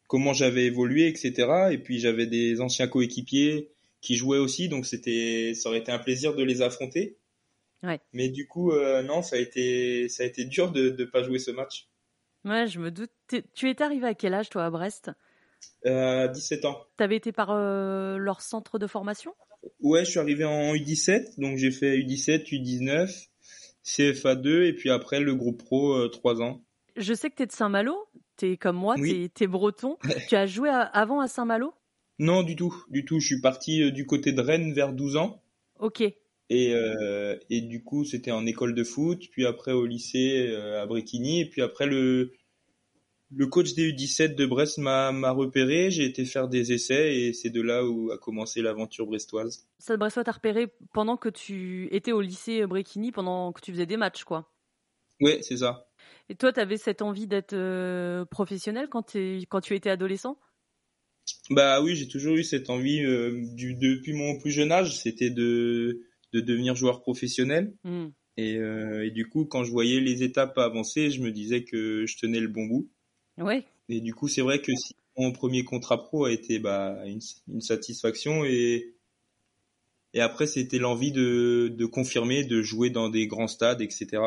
comment 0.07 0.35
j'avais 0.35 0.67
évolué, 0.67 1.09
etc. 1.09 1.71
Et 1.73 1.79
puis 1.79 1.99
j'avais 1.99 2.27
des 2.27 2.61
anciens 2.61 2.87
coéquipiers 2.87 3.71
qui 4.03 4.17
jouaient 4.17 4.39
aussi, 4.39 4.69
donc 4.69 4.85
c'était 4.85 5.53
ça 5.55 5.71
aurait 5.71 5.79
été 5.79 5.93
un 5.93 5.99
plaisir 5.99 6.35
de 6.35 6.43
les 6.43 6.61
affronter. 6.61 7.17
Ouais. 7.83 8.01
Mais 8.13 8.29
du 8.29 8.47
coup, 8.47 8.73
euh, 8.73 9.03
non, 9.03 9.23
ça 9.23 9.37
a 9.37 9.39
été 9.39 10.11
ça 10.11 10.25
a 10.25 10.27
été 10.27 10.45
dur 10.45 10.73
de 10.73 10.91
ne 10.91 11.05
pas 11.05 11.23
jouer 11.23 11.39
ce 11.39 11.51
match. 11.51 11.89
Ouais, 12.45 12.67
je 12.67 12.81
me 12.81 12.91
doute. 12.91 13.13
Tu 13.55 13.71
es 13.71 13.83
arrivé 13.83 14.07
à 14.07 14.15
quel 14.15 14.35
âge 14.35 14.51
toi 14.51 14.67
à 14.67 14.71
Brest? 14.71 15.11
Euh, 15.87 16.29
17 16.29 16.65
ans. 16.65 16.79
T'avais 16.97 17.17
été 17.17 17.33
par 17.33 17.51
euh, 17.51 18.17
leur 18.19 18.41
centre 18.41 18.79
de 18.79 18.87
formation? 18.87 19.35
Ouais, 19.81 20.05
je 20.05 20.11
suis 20.11 20.19
arrivé 20.19 20.45
en 20.45 20.75
U17, 20.75 21.39
donc 21.41 21.57
j'ai 21.57 21.71
fait 21.71 21.99
U17, 21.99 22.49
U19, 22.51 23.29
CFA2 23.85 24.65
et 24.67 24.73
puis 24.73 24.91
après 24.91 25.21
le 25.21 25.35
groupe 25.35 25.63
pro 25.63 25.95
euh, 25.95 26.09
3 26.09 26.43
ans. 26.43 26.63
Je 26.97 27.15
sais 27.15 27.31
que 27.31 27.37
tu 27.37 27.43
es 27.43 27.47
de 27.47 27.53
Saint-Malo, 27.53 27.97
tu 28.37 28.53
es 28.53 28.57
comme 28.57 28.77
moi, 28.77 28.97
tu 28.97 29.31
es, 29.41 29.47
breton. 29.47 29.97
tu 30.29 30.37
as 30.37 30.47
joué 30.47 30.71
avant 30.71 31.21
à 31.21 31.29
Saint-Malo? 31.29 31.73
Non, 32.19 32.43
du 32.43 32.57
tout, 32.57 32.75
du 32.91 33.05
tout. 33.05 33.19
Je 33.21 33.27
suis 33.27 33.41
parti 33.41 33.83
euh, 33.83 33.91
du 33.91 34.07
côté 34.07 34.33
de 34.33 34.41
Rennes 34.41 34.73
vers 34.75 34.93
12 34.93 35.17
ans. 35.17 35.43
Ok. 35.79 36.03
Et, 36.03 36.75
euh, 36.75 37.39
et 37.49 37.61
du 37.61 37.83
coup, 37.85 38.05
c'était 38.05 38.33
en 38.33 38.45
école 38.45 38.75
de 38.75 38.83
foot, 38.83 39.29
puis 39.31 39.47
après 39.47 39.73
au 39.73 39.87
lycée 39.87 40.53
à 40.53 40.85
Bréquigny, 40.85 41.41
et 41.41 41.49
puis 41.49 41.63
après 41.63 41.87
le, 41.87 42.33
le 43.33 43.47
coach 43.47 43.75
des 43.75 43.93
U17 43.93 44.35
de 44.35 44.47
Brest 44.47 44.79
m'a 44.79 45.31
repéré, 45.31 45.91
j'ai 45.91 46.05
été 46.05 46.25
faire 46.25 46.49
des 46.49 46.73
essais 46.73 47.17
et 47.17 47.33
c'est 47.33 47.51
de 47.51 47.63
là 47.63 47.85
où 47.85 48.11
a 48.11 48.19
commencé 48.19 48.61
l'aventure 48.61 49.07
brestoise. 49.07 49.69
Ça 49.79 49.97
Brestois 49.97 50.25
t'a 50.25 50.33
repéré 50.33 50.69
pendant 50.93 51.17
que 51.17 51.29
tu 51.29 51.89
étais 51.93 52.13
au 52.13 52.21
lycée 52.21 52.67
Bréquigny, 52.67 53.13
pendant 53.13 53.53
que 53.53 53.61
tu 53.61 53.73
faisais 53.73 53.87
des 53.87 53.97
matchs, 53.97 54.25
quoi. 54.25 54.53
Ouais, 55.21 55.41
c'est 55.43 55.59
ça. 55.59 55.87
Et 56.29 56.35
toi, 56.35 56.53
tu 56.53 56.61
avais 56.61 56.77
cette 56.77 57.03
envie 57.03 57.27
d'être 57.27 57.53
euh, 57.53 58.25
professionnel 58.25 58.89
quand, 58.89 59.17
quand 59.49 59.61
tu 59.61 59.75
étais 59.75 59.91
adolescent? 59.91 60.39
Bah 61.51 61.83
oui, 61.83 61.95
j'ai 61.95 62.09
toujours 62.09 62.37
eu 62.37 62.45
cette 62.45 62.71
envie 62.71 63.05
euh, 63.05 63.43
du, 63.55 63.75
depuis 63.75 64.13
mon 64.13 64.39
plus 64.39 64.51
jeune 64.51 64.73
âge, 64.73 64.97
c'était 64.99 65.31
de, 65.31 66.03
de 66.33 66.41
devenir 66.41 66.75
joueur 66.75 67.01
professionnel. 67.01 67.75
Hmm. 67.85 68.09
Et, 68.37 68.57
euh, 68.57 69.07
et, 69.07 69.11
du 69.11 69.29
coup, 69.29 69.45
quand 69.45 69.65
je 69.65 69.71
voyais 69.71 70.01
les 70.01 70.23
étapes 70.23 70.57
avancer, 70.57 71.11
je 71.11 71.21
me 71.21 71.31
disais 71.31 71.65
que 71.65 72.07
je 72.07 72.17
tenais 72.17 72.41
le 72.41 72.49
bon 72.49 72.65
bout. 72.65 72.89
Et 73.89 74.01
du 74.01 74.15
coup, 74.15 74.29
c'est 74.29 74.43
vrai 74.43 74.61
que 74.61 74.73
si 74.75 74.95
mon 75.17 75.33
premier 75.33 75.65
contrat 75.65 75.99
pro 75.99 76.25
a 76.25 76.33
été 76.33 76.59
bah, 76.59 76.99
une, 77.07 77.21
une 77.49 77.61
satisfaction 77.61 78.45
et 78.45 78.95
et 80.13 80.21
après 80.21 80.47
c'était 80.47 80.79
l'envie 80.79 81.13
de, 81.13 81.73
de 81.77 81.87
confirmer, 81.87 82.45
de 82.45 82.63
jouer 82.63 82.91
dans 82.91 83.09
des 83.09 83.27
grands 83.27 83.47
stades, 83.47 83.81
etc. 83.81 84.23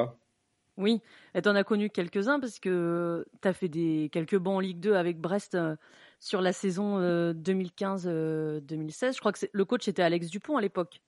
Oui, 0.77 1.01
et 1.35 1.41
t'en 1.41 1.55
as 1.55 1.63
connu 1.63 1.89
quelques-uns 1.89 2.39
parce 2.39 2.59
que 2.59 3.25
tu 3.41 3.47
as 3.47 3.53
fait 3.53 3.67
des 3.67 4.09
quelques 4.11 4.37
bancs 4.37 4.57
en 4.57 4.59
Ligue 4.59 4.79
2 4.79 4.93
avec 4.95 5.19
Brest 5.19 5.55
euh, 5.55 5.75
sur 6.19 6.41
la 6.41 6.53
saison 6.53 6.99
2015-2016. 7.33 8.07
Euh, 8.07 8.61
Je 9.11 9.19
crois 9.19 9.33
que 9.33 9.45
le 9.51 9.65
coach 9.65 9.87
était 9.87 10.01
Alex 10.01 10.29
Dupont 10.29 10.57
à 10.57 10.61
l'époque. 10.61 11.01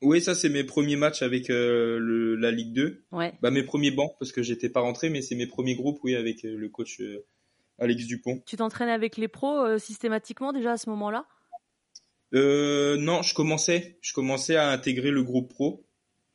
Oui, 0.00 0.20
ça 0.20 0.34
c'est 0.34 0.48
mes 0.48 0.64
premiers 0.64 0.96
matchs 0.96 1.22
avec 1.22 1.50
euh, 1.50 1.98
le, 1.98 2.36
la 2.36 2.50
Ligue 2.50 2.72
2. 2.72 3.04
Ouais. 3.12 3.32
Bah 3.42 3.50
mes 3.50 3.64
premiers 3.64 3.90
bancs 3.90 4.12
parce 4.18 4.30
que 4.30 4.42
j'étais 4.42 4.68
pas 4.68 4.80
rentré, 4.80 5.10
mais 5.10 5.22
c'est 5.22 5.34
mes 5.34 5.46
premiers 5.46 5.74
groupes, 5.74 5.98
oui, 6.04 6.14
avec 6.14 6.44
euh, 6.44 6.56
le 6.56 6.68
coach 6.68 7.00
euh, 7.00 7.24
Alex 7.78 8.06
Dupont. 8.06 8.40
Tu 8.46 8.56
t'entraînais 8.56 8.92
avec 8.92 9.16
les 9.16 9.28
pros 9.28 9.78
systématiquement 9.78 10.52
déjà 10.52 10.72
à 10.72 10.76
ce 10.76 10.88
moment-là? 10.90 11.26
Euh, 12.34 12.96
Non, 12.96 13.22
je 13.22 13.34
commençais, 13.34 13.98
je 14.00 14.12
commençais 14.12 14.56
à 14.56 14.70
intégrer 14.70 15.10
le 15.10 15.22
groupe 15.22 15.48
pro. 15.52 15.84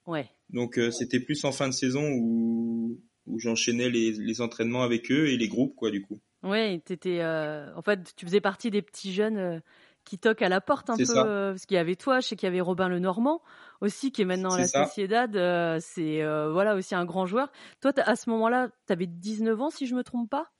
Ouais. 0.07 0.27
Donc 0.49 0.79
c'était 0.91 1.19
plus 1.19 1.43
en 1.45 1.51
fin 1.51 1.67
de 1.67 1.73
saison 1.73 2.11
où 2.11 2.99
où 3.25 3.39
j'enchaînais 3.39 3.89
les, 3.89 4.11
les 4.11 4.41
entraînements 4.41 4.83
avec 4.83 5.09
eux 5.09 5.27
et 5.29 5.37
les 5.37 5.47
groupes 5.47 5.75
quoi 5.75 5.89
du 5.91 6.01
coup. 6.01 6.19
Ouais, 6.43 6.81
t'étais, 6.83 7.23
en 7.23 7.81
fait, 7.81 8.13
tu 8.17 8.25
faisais 8.25 8.41
partie 8.41 8.69
des 8.69 8.81
petits 8.81 9.13
jeunes 9.13 9.61
qui 10.03 10.17
toque 10.17 10.41
à 10.41 10.49
la 10.49 10.61
porte 10.61 10.89
un 10.89 10.97
peu 10.97 11.03
euh, 11.17 11.51
parce 11.51 11.65
qu'il 11.65 11.75
y 11.75 11.79
avait 11.79 11.95
toi, 11.95 12.19
je 12.19 12.27
sais 12.27 12.35
qu'il 12.35 12.47
y 12.47 12.51
avait 12.51 12.61
Robin 12.61 12.87
Le 12.87 12.99
Normand 12.99 13.41
aussi 13.81 14.11
qui 14.11 14.21
est 14.21 14.25
maintenant 14.25 14.53
à 14.53 14.59
la 14.59 14.67
Sociedad, 14.67 15.35
euh, 15.35 15.77
c'est 15.81 16.21
euh, 16.21 16.51
voilà 16.51 16.75
aussi 16.75 16.95
un 16.95 17.05
grand 17.05 17.25
joueur. 17.25 17.51
Toi 17.81 17.91
à 17.97 18.15
ce 18.15 18.29
moment-là, 18.29 18.69
tu 18.87 18.93
avais 18.93 19.07
19 19.07 19.61
ans 19.61 19.69
si 19.69 19.87
je 19.87 19.95
me 19.95 20.03
trompe 20.03 20.29
pas? 20.29 20.51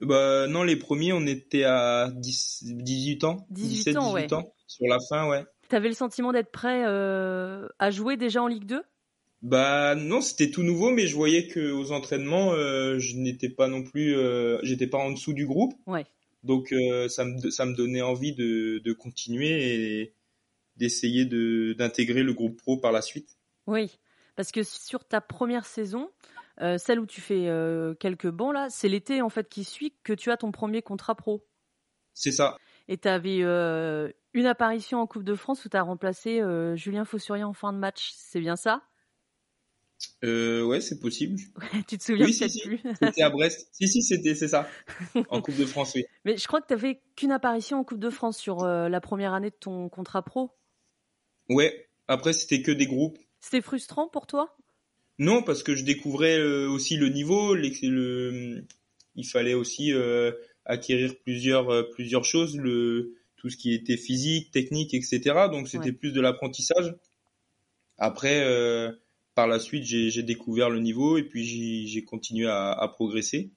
Bah 0.00 0.46
non, 0.46 0.62
les 0.62 0.76
premiers 0.76 1.12
on 1.12 1.26
était 1.26 1.64
à 1.64 2.10
18 2.14 3.24
ans, 3.24 3.46
18 3.50 3.68
17 3.68 3.96
ans, 3.96 4.14
18 4.14 4.32
ans 4.34 4.52
sur 4.66 4.86
la 4.86 4.98
fin, 5.08 5.28
ouais. 5.28 5.44
T'avais 5.68 5.88
le 5.88 5.94
sentiment 5.94 6.32
d'être 6.32 6.50
prêt 6.50 6.84
à 6.84 7.90
jouer 7.90 8.16
déjà 8.16 8.42
en 8.42 8.46
Ligue 8.46 8.66
2 8.66 8.82
bah 9.40 9.94
non, 9.94 10.20
c'était 10.20 10.50
tout 10.50 10.64
nouveau, 10.64 10.90
mais 10.90 11.06
je 11.06 11.14
voyais 11.14 11.46
que 11.46 11.70
aux 11.70 11.92
entraînements, 11.92 12.56
je 12.56 13.16
n'étais 13.16 13.48
pas 13.48 13.68
non 13.68 13.84
plus, 13.84 14.16
j'étais 14.64 14.88
pas 14.88 14.98
en 14.98 15.12
dessous 15.12 15.32
du 15.32 15.46
groupe. 15.46 15.74
Ouais. 15.86 16.06
Donc 16.42 16.72
euh, 16.72 17.08
ça, 17.08 17.24
me, 17.24 17.50
ça 17.50 17.64
me 17.66 17.74
donnait 17.74 18.02
envie 18.02 18.34
de, 18.34 18.78
de 18.78 18.92
continuer 18.92 20.02
et 20.02 20.14
d'essayer 20.76 21.24
de, 21.24 21.74
d'intégrer 21.76 22.22
le 22.22 22.32
groupe 22.32 22.56
pro 22.56 22.76
par 22.76 22.92
la 22.92 23.02
suite. 23.02 23.38
Oui, 23.66 23.98
parce 24.36 24.52
que 24.52 24.62
sur 24.62 25.04
ta 25.04 25.20
première 25.20 25.66
saison, 25.66 26.10
euh, 26.60 26.78
celle 26.78 27.00
où 27.00 27.06
tu 27.06 27.20
fais 27.20 27.48
euh, 27.48 27.94
quelques 27.94 28.30
bancs 28.30 28.54
là, 28.54 28.68
c'est 28.70 28.88
l'été 28.88 29.20
en 29.20 29.28
fait 29.28 29.48
qui 29.48 29.64
suit 29.64 29.94
que 30.04 30.12
tu 30.12 30.30
as 30.30 30.36
ton 30.36 30.52
premier 30.52 30.82
contrat 30.82 31.14
pro. 31.14 31.44
C'est 32.14 32.32
ça. 32.32 32.56
Et 32.88 32.96
tu 32.96 33.08
avais 33.08 33.38
une 33.38 34.46
apparition 34.46 35.00
en 35.00 35.06
Coupe 35.06 35.24
de 35.24 35.34
France 35.34 35.64
où 35.64 35.68
tu 35.68 35.76
as 35.76 35.82
remplacé 35.82 36.40
Julien 36.74 37.04
Fossurien 37.04 37.46
en 37.46 37.52
fin 37.52 37.72
de 37.72 37.78
match, 37.78 38.12
c'est 38.14 38.40
bien 38.40 38.56
ça? 38.56 38.82
Euh, 40.24 40.62
ouais, 40.62 40.80
c'est 40.80 40.98
possible. 40.98 41.38
tu 41.88 41.98
te 41.98 42.02
souviens 42.02 42.26
oui, 42.26 42.32
si, 42.32 42.48
si. 42.48 42.60
plus 42.60 42.80
C'était 43.00 43.22
à 43.22 43.30
Brest. 43.30 43.68
si, 43.72 43.88
si, 43.88 44.02
c'était, 44.02 44.34
c'est 44.34 44.48
ça. 44.48 44.68
En 45.28 45.40
Coupe 45.40 45.56
de 45.56 45.64
France, 45.64 45.92
oui. 45.94 46.04
Mais 46.24 46.36
je 46.36 46.46
crois 46.46 46.60
que 46.60 46.66
tu 46.66 46.74
n'avais 46.74 47.00
qu'une 47.16 47.32
apparition 47.32 47.78
en 47.78 47.84
Coupe 47.84 48.00
de 48.00 48.10
France 48.10 48.38
sur 48.38 48.64
euh, 48.64 48.88
la 48.88 49.00
première 49.00 49.32
année 49.32 49.50
de 49.50 49.56
ton 49.58 49.88
contrat 49.88 50.22
pro. 50.22 50.50
Ouais. 51.48 51.88
Après, 52.08 52.32
c'était 52.32 52.62
que 52.62 52.72
des 52.72 52.86
groupes. 52.86 53.18
C'était 53.40 53.60
frustrant 53.60 54.08
pour 54.08 54.26
toi? 54.26 54.56
Non, 55.18 55.42
parce 55.42 55.62
que 55.62 55.74
je 55.74 55.84
découvrais 55.84 56.38
euh, 56.38 56.68
aussi 56.68 56.96
le 56.96 57.08
niveau. 57.08 57.54
Le, 57.54 58.64
il 59.14 59.26
fallait 59.26 59.54
aussi 59.54 59.92
euh, 59.92 60.32
acquérir 60.64 61.14
plusieurs, 61.22 61.90
plusieurs 61.90 62.24
choses. 62.24 62.56
Le, 62.56 63.14
tout 63.36 63.50
ce 63.50 63.56
qui 63.56 63.72
était 63.72 63.96
physique, 63.96 64.50
technique, 64.50 64.94
etc. 64.94 65.20
Donc, 65.50 65.68
c'était 65.68 65.92
plus 65.92 66.12
de 66.12 66.20
l'apprentissage. 66.20 66.94
Après 67.98 68.44
par 69.38 69.46
la 69.46 69.60
suite, 69.60 69.84
j'ai 69.84 70.22
découvert 70.24 70.68
le 70.68 70.80
niveau 70.80 71.16
et 71.16 71.22
puis 71.22 71.86
j'ai 71.86 72.02
continué 72.02 72.48
à, 72.48 72.90
progresser. 72.92 73.52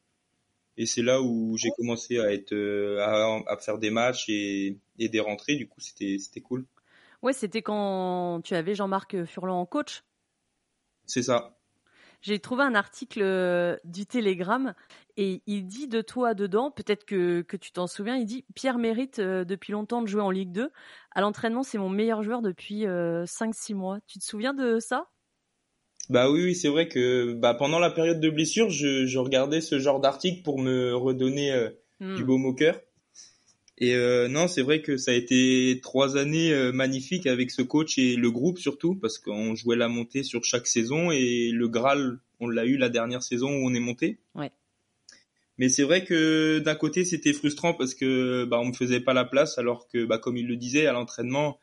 Et 0.78 0.86
c'est 0.86 1.02
là 1.02 1.24
où 1.24 1.58
j'ai 1.58 1.72
commencé 1.76 2.20
à 2.20 2.32
être 2.32 2.54
euh, 2.54 3.00
à, 3.48 3.58
faire 3.58 3.80
des 3.80 3.89
matchs 3.89 4.30
et, 4.30 4.78
des 5.00 5.20
rentrées. 5.20 5.56
Du 5.56 5.67
coup, 5.67 5.82
c'était 5.82 6.20
c'était 6.20 6.39
cool. 6.39 6.67
Ouais, 7.24 7.34
c'était 7.34 7.63
quand 7.63 8.41
tu 8.44 8.54
avais 8.54 8.76
Jean-Marc 8.76 9.26
Furlan 9.26 9.60
en 9.60 9.65
coach? 9.65 10.04
C'est 11.08 11.24
ça. 11.24 11.58
J'ai 12.22 12.38
trouvé 12.38 12.62
un 12.62 12.76
article 12.76 13.24
euh, 13.24 13.76
du 13.84 14.06
Télégramme 14.06 14.76
et 15.17 15.41
il 15.48 15.65
dit 15.65 15.88
de 15.88 16.02
toi 16.02 16.36
dedans, 16.36 16.70
peut-être 16.70 17.06
que, 17.06 17.41
que 17.41 17.58
tu 17.58 17.72
t'en 17.72 17.88
souviens, 17.88 18.17
il 18.17 18.26
dit 18.26 18.46
Pierre 18.54 18.78
mérite 18.78 19.17
euh, 19.17 19.46
depuis 19.46 19.72
longtemps 19.72 20.04
de 20.04 20.08
jouer 20.08 20.22
en 20.22 20.30
Ligue 20.30 20.52
2. 20.52 20.72
À 21.10 21.22
l'entraînement, 21.22 21.63
c'est 21.63 21.80
mon 21.80 21.89
meilleur 21.89 22.22
joueur 22.22 22.44
depuis 22.44 22.84
5-6 22.84 23.74
mois. 23.74 23.98
Tu 24.06 24.20
te 24.20 24.24
souviens 24.24 24.54
de 24.54 24.78
ça? 24.80 25.08
Bah 26.12 26.30
oui, 26.30 26.43
oui 26.43 26.56
c'est 26.56 26.67
vrai 26.67 26.89
que 26.89 27.34
bah, 27.34 27.54
pendant 27.54 27.80
la 27.80 27.89
période 27.89 28.19
de 28.19 28.30
blessure, 28.30 28.69
je, 28.69 29.06
je 29.06 29.17
regardais 29.17 29.62
ce 29.62 29.80
genre 29.80 30.02
d'article 30.02 30.41
pour 30.43 30.60
me 30.60 30.93
redonner 30.93 31.54
euh, 31.54 31.69
hmm. 32.02 32.15
du 32.17 32.26
baume 32.26 32.45
au 32.45 32.54
cœur. 32.54 32.82
Et 33.78 33.95
euh, 33.95 34.28
non, 34.28 34.50
c'est 34.50 34.62
vrai 34.62 34.82
que 34.82 34.97
ça 34.97 35.12
a 35.12 35.13
été 35.13 35.80
trois 35.82 36.17
années 36.17 36.52
euh, 36.52 36.74
magnifiques 36.74 37.28
avec 37.28 37.50
ce 37.50 37.62
coach 37.62 37.97
et 37.97 38.17
le 38.17 38.30
groupe 38.30 38.60
surtout, 38.60 38.93
parce 38.95 39.19
qu'on 39.19 39.56
jouait 39.56 39.78
la 39.78 39.88
montée 39.88 40.24
sur 40.24 40.43
chaque 40.43 40.67
saison 40.67 41.12
et 41.12 41.50
le 41.52 41.67
Graal, 41.69 42.19
on 42.41 42.50
l'a 42.50 42.65
eu 42.65 42.76
la 42.76 42.89
dernière 42.89 43.24
saison 43.24 43.50
où 43.50 43.65
on 43.65 43.74
est 43.74 43.80
monté. 43.80 44.19
Ouais. 44.36 44.52
Mais 45.58 45.69
c'est 45.69 45.84
vrai 45.84 46.04
que 46.04 46.60
d'un 46.60 46.76
côté 46.76 47.06
c'était 47.06 47.34
frustrant 47.34 47.74
parce 47.74 47.95
que 47.95 48.43
bah 48.45 48.60
on 48.60 48.65
me 48.65 48.74
faisait 48.74 49.00
pas 49.00 49.13
la 49.13 49.26
place 49.26 49.58
alors 49.58 49.88
que 49.88 50.06
bah 50.06 50.17
comme 50.17 50.36
il 50.36 50.47
le 50.47 50.58
disait 50.58 50.88
à 50.88 50.91
l'entraînement 50.91 51.58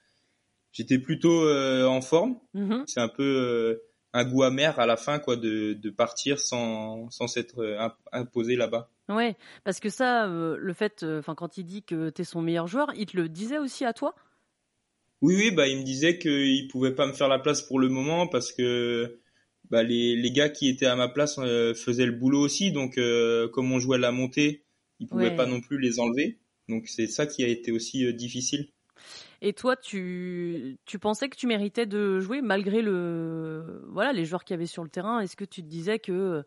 j'étais 0.72 0.98
plutôt 0.98 1.50
en 1.50 2.00
forme. 2.00 2.38
Mm-hmm. 2.54 2.84
C'est 2.86 3.00
un 3.00 3.08
peu 3.08 3.80
un 4.12 4.24
goût 4.24 4.42
amer 4.42 4.78
à 4.78 4.86
la 4.86 4.96
fin 4.96 5.18
quoi 5.18 5.36
de, 5.36 5.74
de 5.74 5.90
partir 5.90 6.38
sans 6.40 7.10
sans 7.10 7.26
s'être 7.26 7.60
euh, 7.60 7.88
imposé 8.12 8.56
là-bas. 8.56 8.90
Ouais, 9.08 9.36
parce 9.64 9.80
que 9.80 9.88
ça 9.88 10.26
euh, 10.26 10.56
le 10.58 10.72
fait 10.72 11.02
euh, 11.02 11.18
enfin 11.20 11.34
quand 11.34 11.58
il 11.58 11.64
dit 11.64 11.82
que 11.82 12.10
tu 12.10 12.22
es 12.22 12.24
son 12.24 12.42
meilleur 12.42 12.66
joueur, 12.66 12.92
il 12.96 13.06
te 13.06 13.16
le 13.16 13.28
disait 13.28 13.58
aussi 13.58 13.84
à 13.84 13.92
toi? 13.92 14.14
Oui 15.20 15.34
oui, 15.36 15.50
bah 15.50 15.66
il 15.66 15.78
me 15.78 15.84
disait 15.84 16.18
qu'il 16.18 16.68
pouvait 16.68 16.94
pas 16.94 17.06
me 17.06 17.12
faire 17.12 17.28
la 17.28 17.38
place 17.38 17.62
pour 17.62 17.80
le 17.80 17.88
moment 17.88 18.26
parce 18.26 18.52
que 18.52 19.18
bah 19.70 19.82
les 19.82 20.16
les 20.16 20.30
gars 20.30 20.48
qui 20.48 20.68
étaient 20.68 20.86
à 20.86 20.96
ma 20.96 21.08
place 21.08 21.36
faisaient 21.36 22.06
le 22.06 22.12
boulot 22.12 22.40
aussi 22.40 22.72
donc 22.72 22.98
comme 23.52 23.72
on 23.72 23.80
jouait 23.80 23.98
la 23.98 24.12
montée, 24.12 24.64
il 25.00 25.08
pouvait 25.08 25.34
pas 25.34 25.46
non 25.46 25.60
plus 25.60 25.78
les 25.78 25.98
enlever. 26.00 26.38
Donc 26.68 26.86
c'est 26.86 27.06
ça 27.06 27.26
qui 27.26 27.42
a 27.42 27.48
été 27.48 27.72
aussi 27.72 28.12
difficile. 28.14 28.68
Et 29.40 29.52
toi, 29.52 29.76
tu, 29.76 30.78
tu 30.84 30.98
pensais 30.98 31.28
que 31.28 31.36
tu 31.36 31.46
méritais 31.46 31.86
de 31.86 32.18
jouer 32.18 32.42
malgré 32.42 32.82
le, 32.82 33.84
voilà, 33.88 34.12
les 34.12 34.24
joueurs 34.24 34.44
qu'il 34.44 34.54
y 34.54 34.58
avait 34.58 34.66
sur 34.66 34.82
le 34.82 34.90
terrain. 34.90 35.20
Est-ce 35.20 35.36
que 35.36 35.44
tu 35.44 35.62
te 35.62 35.68
disais 35.68 36.00
que 36.00 36.12
euh, 36.12 36.42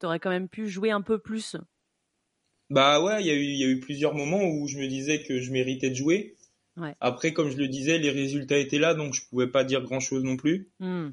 tu 0.00 0.06
aurais 0.06 0.20
quand 0.20 0.30
même 0.30 0.48
pu 0.48 0.66
jouer 0.66 0.90
un 0.90 1.02
peu 1.02 1.18
plus? 1.18 1.56
Bah 2.70 3.02
ouais, 3.02 3.20
il 3.20 3.26
y 3.26 3.30
a 3.30 3.34
eu, 3.34 3.42
il 3.42 3.58
y 3.58 3.64
a 3.64 3.68
eu 3.68 3.80
plusieurs 3.80 4.14
moments 4.14 4.42
où 4.42 4.66
je 4.68 4.78
me 4.78 4.86
disais 4.86 5.22
que 5.22 5.40
je 5.40 5.52
méritais 5.52 5.90
de 5.90 5.94
jouer. 5.94 6.36
Ouais. 6.76 6.94
Après, 7.00 7.32
comme 7.32 7.50
je 7.50 7.58
le 7.58 7.68
disais, 7.68 7.98
les 7.98 8.10
résultats 8.10 8.58
étaient 8.58 8.78
là, 8.78 8.94
donc 8.94 9.12
je 9.12 9.22
pouvais 9.28 9.48
pas 9.48 9.64
dire 9.64 9.82
grand 9.82 10.00
chose 10.00 10.24
non 10.24 10.36
plus. 10.36 10.70
Hmm. 10.78 11.10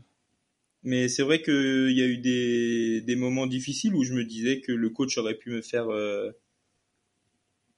Mais 0.83 1.09
c'est 1.09 1.23
vrai 1.23 1.41
qu'il 1.41 1.91
y 1.91 2.01
a 2.01 2.05
eu 2.05 2.19
des, 2.19 3.01
des 3.01 3.15
moments 3.17 3.47
difficiles 3.47 3.95
où 3.95 4.03
je 4.03 4.13
me 4.13 4.23
disais 4.23 4.61
que 4.61 4.71
le 4.71 4.89
coach 4.89 5.17
aurait 5.17 5.35
pu 5.35 5.49
me 5.49 5.61
faire 5.61 5.91
euh, 5.91 6.31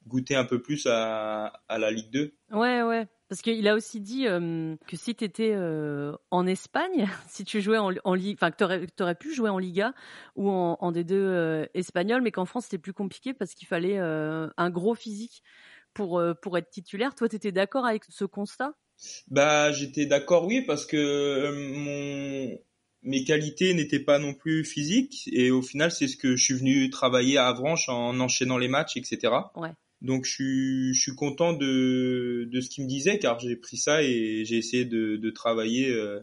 goûter 0.06 0.36
un 0.36 0.46
peu 0.46 0.62
plus 0.62 0.86
à, 0.86 1.48
à 1.68 1.78
la 1.80 1.90
Ligue 1.90 2.12
2. 2.12 2.34
Ouais, 2.52 2.84
ouais. 2.84 3.08
Parce 3.30 3.42
qu'il 3.42 3.68
a 3.68 3.76
aussi 3.76 4.02
dit 4.02 4.28
euh, 4.28 4.76
que 4.88 4.98
si 4.98 5.14
tu 5.14 5.24
étais 5.24 5.52
euh, 5.54 6.14
en 6.32 6.48
Espagne, 6.48 7.08
si 7.30 7.44
tu 7.44 7.62
jouais 7.62 7.78
en, 7.78 7.92
en 8.04 8.14
Ligue, 8.16 8.38
enfin 8.40 8.50
que 8.50 8.58
tu 8.58 9.04
aurais, 9.04 9.16
pu 9.16 9.34
jouer 9.34 9.50
en 9.50 9.60
Liga 9.60 9.94
ou 10.36 10.50
en, 10.50 10.78
en 10.80 10.92
D2 10.92 11.14
euh, 11.14 11.66
espagnol, 11.76 12.24
mais 12.24 12.32
qu'en 12.32 12.46
France 12.46 12.66
c'était 12.66 12.80
plus 12.80 12.94
compliqué 12.94 13.36
parce 13.36 13.54
qu'il 13.54 13.68
fallait 13.68 14.00
un 14.00 14.70
gros 14.72 14.96
physique 14.96 15.44
pour, 15.94 16.22
pour 16.42 16.58
être 16.58 16.70
titulaire. 16.70 17.14
Toi, 17.14 17.30
tu 17.30 17.36
étais 17.36 17.52
d'accord 17.52 17.86
avec 17.86 18.04
ce 18.10 18.26
constat? 18.26 18.74
Bah, 19.28 19.72
j'étais 19.72 20.06
d'accord, 20.06 20.46
oui, 20.46 20.62
parce 20.62 20.86
que 20.86 21.52
mon 21.54 22.60
mes 23.02 23.24
qualités 23.24 23.74
n'étaient 23.74 24.04
pas 24.04 24.20
non 24.20 24.34
plus 24.34 24.66
physiques 24.66 25.30
et 25.32 25.52
au 25.52 25.62
final 25.62 25.90
c'est 25.92 26.08
ce 26.08 26.18
que 26.18 26.36
je 26.36 26.44
suis 26.44 26.54
venu 26.54 26.90
travailler 26.90 27.38
à 27.38 27.48
Avranches 27.48 27.88
en 27.88 28.20
enchaînant 28.20 28.58
les 28.58 28.68
matchs, 28.68 28.98
etc. 28.98 29.34
Ouais. 29.56 29.72
Donc 30.02 30.26
je 30.26 30.32
suis, 30.32 30.94
je 30.94 31.02
suis 31.02 31.16
content 31.16 31.54
de, 31.54 32.48
de 32.50 32.62
ce 32.62 32.70
qu'il 32.70 32.86
me 32.86 32.90
disait 32.90 33.20
car 33.20 33.40
j'ai 33.40 33.56
pris 33.56 33.78
ça 33.78 34.02
et 34.02 34.44
j'ai 34.46 34.58
essayé 34.58 34.86
de, 34.86 35.18
de 35.18 35.30
travailler 35.30 35.90
euh, 35.90 36.22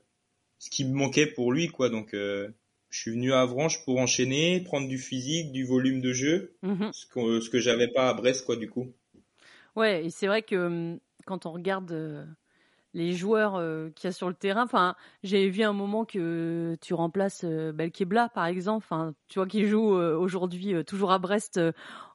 ce 0.58 0.70
qui 0.70 0.84
me 0.84 0.94
manquait 0.94 1.26
pour 1.26 1.52
lui 1.52 1.68
quoi. 1.68 1.90
Donc 1.90 2.14
euh, 2.14 2.48
je 2.88 3.00
suis 3.00 3.10
venu 3.10 3.32
à 3.32 3.42
Avranches 3.42 3.84
pour 3.84 3.98
enchaîner, 3.98 4.60
prendre 4.60 4.88
du 4.88 4.98
physique, 4.98 5.52
du 5.52 5.64
volume 5.64 6.00
de 6.00 6.12
jeu, 6.12 6.56
mhm. 6.62 6.90
ce 6.92 7.06
que 7.06 7.40
ce 7.40 7.50
que 7.50 7.60
j'avais 7.60 7.88
pas 7.88 8.08
à 8.08 8.14
Brest 8.14 8.46
quoi 8.46 8.56
du 8.56 8.70
coup. 8.70 8.92
Ouais, 9.74 10.06
et 10.06 10.10
c'est 10.10 10.26
vrai 10.26 10.40
que 10.40 10.56
hum, 10.56 10.98
quand 11.26 11.44
on 11.44 11.52
regarde 11.52 11.92
euh, 11.92 12.24
les 12.96 13.12
joueurs 13.12 13.62
qu'il 13.94 14.08
y 14.08 14.10
a 14.10 14.12
sur 14.12 14.28
le 14.28 14.34
terrain. 14.34 14.64
Enfin, 14.64 14.96
j'ai 15.22 15.48
vu 15.48 15.62
un 15.62 15.72
moment 15.72 16.04
que 16.04 16.76
tu 16.80 16.94
remplaces 16.94 17.44
Belkebla, 17.44 18.30
par 18.30 18.46
exemple. 18.46 18.84
Enfin, 18.88 19.14
tu 19.28 19.38
vois 19.38 19.46
qu'il 19.46 19.66
joue 19.66 19.94
aujourd'hui 19.94 20.74
toujours 20.84 21.12
à 21.12 21.18
Brest 21.18 21.60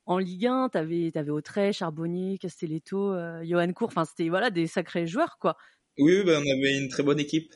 en 0.06 0.18
Ligue 0.18 0.48
1, 0.48 0.70
t'avais 0.70 1.12
avais 1.16 1.30
Autrey, 1.30 1.74
Charbonnier, 1.74 2.38
Castelletto, 2.38 3.14
euh, 3.14 3.44
Johan 3.44 3.72
Cour, 3.74 3.88
enfin 3.88 4.06
c'était 4.06 4.30
voilà 4.30 4.50
des 4.50 4.68
sacrés 4.68 5.08
joueurs 5.08 5.38
quoi. 5.40 5.58
Oui, 5.98 6.24
ben, 6.24 6.42
on 6.44 6.52
avait 6.52 6.78
une 6.78 6.90
très 6.90 7.04
bonne 7.04 7.20
équipe. 7.20 7.54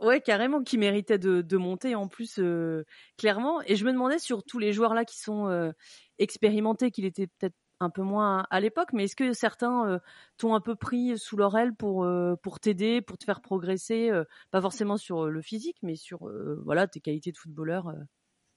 Ouais, 0.00 0.20
carrément, 0.20 0.62
qui 0.62 0.78
méritait 0.78 1.18
de, 1.18 1.42
de 1.42 1.56
monter 1.56 1.96
en 1.96 2.06
plus 2.06 2.38
euh, 2.38 2.84
clairement. 3.16 3.60
Et 3.66 3.74
je 3.74 3.84
me 3.84 3.92
demandais 3.92 4.20
sur 4.20 4.44
tous 4.44 4.60
les 4.60 4.72
joueurs 4.72 4.94
là 4.94 5.04
qui 5.04 5.18
sont 5.18 5.48
euh, 5.48 5.72
expérimentés, 6.18 6.92
qu'il 6.92 7.04
était 7.04 7.26
peut-être 7.26 7.56
un 7.80 7.90
peu 7.90 8.02
moins 8.02 8.46
à 8.50 8.60
l'époque, 8.60 8.92
mais 8.92 9.04
est-ce 9.04 9.16
que 9.16 9.32
certains 9.32 10.00
t'ont 10.36 10.54
un 10.54 10.60
peu 10.60 10.74
pris 10.74 11.18
sous 11.18 11.36
leur 11.36 11.56
aile 11.56 11.74
pour 11.74 12.06
pour 12.42 12.60
t'aider, 12.60 13.00
pour 13.00 13.18
te 13.18 13.24
faire 13.24 13.40
progresser, 13.40 14.10
pas 14.50 14.60
forcément 14.60 14.96
sur 14.96 15.26
le 15.26 15.42
physique, 15.42 15.76
mais 15.82 15.96
sur 15.96 16.30
voilà 16.64 16.86
tes 16.86 17.00
qualités 17.00 17.32
de 17.32 17.38
footballeur 17.38 17.92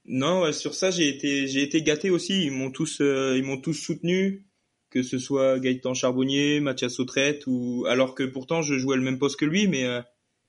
non, 0.06 0.52
sur 0.52 0.74
ça 0.74 0.90
j'ai 0.90 1.08
été 1.10 1.48
j'ai 1.48 1.62
été 1.62 1.84
gâté 1.84 2.10
aussi. 2.10 2.46
Ils 2.46 2.52
m'ont 2.52 2.72
tous 2.72 3.02
euh, 3.02 3.36
ils 3.38 3.44
m'ont 3.44 3.62
tous 3.62 3.74
soutenu, 3.74 4.48
que 4.90 5.04
ce 5.04 5.18
soit 5.18 5.60
Gaëtan 5.60 5.94
Charbonnier, 5.94 6.60
Mathias 6.60 7.00
Autrette 7.00 7.46
ou 7.48 7.86
alors 7.88 8.16
que 8.16 8.24
pourtant 8.24 8.62
je 8.62 8.78
jouais 8.78 8.98
le 8.98 9.04
même 9.04 9.20
poste 9.20 9.40
que 9.40 9.46
lui, 9.46 9.68
mais, 9.68 9.86
euh, 9.86 10.02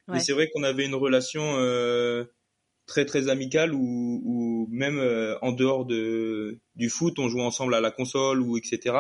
mais 0.08 0.20
c'est 0.20 0.32
vrai 0.32 0.48
qu'on 0.52 0.62
avait 0.62 0.86
une 0.86 0.94
relation 0.94 1.42
euh, 1.58 2.24
très 2.86 3.04
très 3.04 3.28
amicale 3.28 3.74
ou 3.74 4.20
ou 4.24 4.68
même 4.70 5.00
en 5.42 5.52
dehors 5.52 5.84
de 5.84 6.58
du 6.76 6.88
foot 6.88 7.18
on 7.18 7.28
jouait 7.28 7.42
ensemble 7.42 7.74
à 7.74 7.80
la 7.80 7.90
console 7.90 8.40
ou 8.40 8.56
etc. 8.56 8.96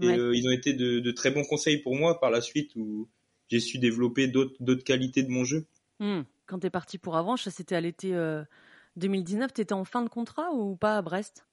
Et 0.00 0.06
ils 0.06 0.48
ont 0.48 0.50
été 0.50 0.72
de, 0.72 0.98
de, 0.98 1.10
très 1.12 1.30
bons 1.30 1.44
conseils 1.44 1.78
pour 1.78 1.94
moi 1.94 2.18
par 2.18 2.30
la 2.30 2.40
suite 2.40 2.74
où 2.74 3.08
j'ai 3.48 3.60
su 3.60 3.78
développer 3.78 4.26
d'autres 4.26 4.84
qualités 4.84 5.22
de 5.22 5.30
mon 5.30 5.44
jeu. 5.44 5.66
Mmh. 6.00 6.22
Quand 6.46 6.58
tu 6.58 6.66
es 6.66 6.70
parti 6.70 6.98
pour 6.98 7.16
Avanche, 7.16 7.48
c'était 7.48 7.76
à 7.76 7.80
l'été 7.80 8.12
2019, 8.96 9.52
tu 9.52 9.60
étais 9.60 9.72
en 9.72 9.84
fin 9.84 10.02
de 10.02 10.08
contrat 10.08 10.52
ou 10.52 10.76
pas 10.76 10.98
à 10.98 11.02
Brest? 11.02 11.46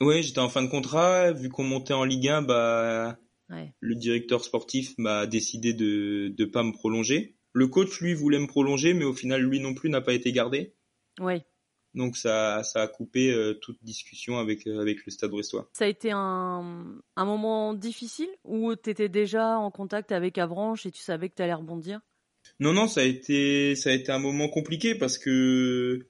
Oui, 0.00 0.22
j'étais 0.22 0.40
en 0.40 0.48
fin 0.48 0.62
de 0.62 0.68
contrat. 0.68 1.32
Vu 1.32 1.48
qu'on 1.48 1.64
montait 1.64 1.94
en 1.94 2.04
Ligue 2.04 2.28
1, 2.28 2.42
bah, 2.42 3.18
le 3.80 3.94
directeur 3.94 4.44
sportif 4.44 4.94
m'a 4.98 5.26
décidé 5.26 5.72
de 5.72 6.34
ne 6.38 6.44
pas 6.44 6.62
me 6.62 6.72
prolonger. 6.72 7.34
Le 7.52 7.68
coach, 7.68 8.00
lui, 8.00 8.12
voulait 8.14 8.38
me 8.38 8.46
prolonger, 8.46 8.92
mais 8.92 9.04
au 9.04 9.14
final, 9.14 9.40
lui 9.40 9.60
non 9.60 9.74
plus 9.74 9.88
n'a 9.88 10.02
pas 10.02 10.12
été 10.12 10.32
gardé. 10.32 10.74
Oui. 11.20 11.42
Donc 11.94 12.16
ça, 12.16 12.62
ça 12.62 12.82
a 12.82 12.88
coupé 12.88 13.32
euh, 13.32 13.54
toute 13.54 13.78
discussion 13.82 14.38
avec, 14.38 14.66
euh, 14.66 14.80
avec 14.80 15.04
le 15.06 15.10
Stade 15.10 15.30
brestois. 15.30 15.70
Ça 15.72 15.86
a 15.86 15.88
été 15.88 16.10
un, 16.12 16.84
un 17.16 17.24
moment 17.24 17.72
difficile 17.72 18.28
ou 18.44 18.76
tu 18.76 18.90
étais 18.90 19.08
déjà 19.08 19.58
en 19.58 19.70
contact 19.70 20.12
avec 20.12 20.36
Avranches 20.36 20.84
et 20.84 20.90
tu 20.90 21.02
savais 21.02 21.30
que 21.30 21.34
tu 21.34 21.42
allais 21.42 21.54
rebondir? 21.54 22.00
Non, 22.60 22.74
non, 22.74 22.86
ça 22.86 23.00
a, 23.00 23.04
été, 23.04 23.74
ça 23.76 23.90
a 23.90 23.92
été 23.92 24.12
un 24.12 24.18
moment 24.18 24.48
compliqué 24.48 24.94
parce 24.94 25.16
que 25.18 26.06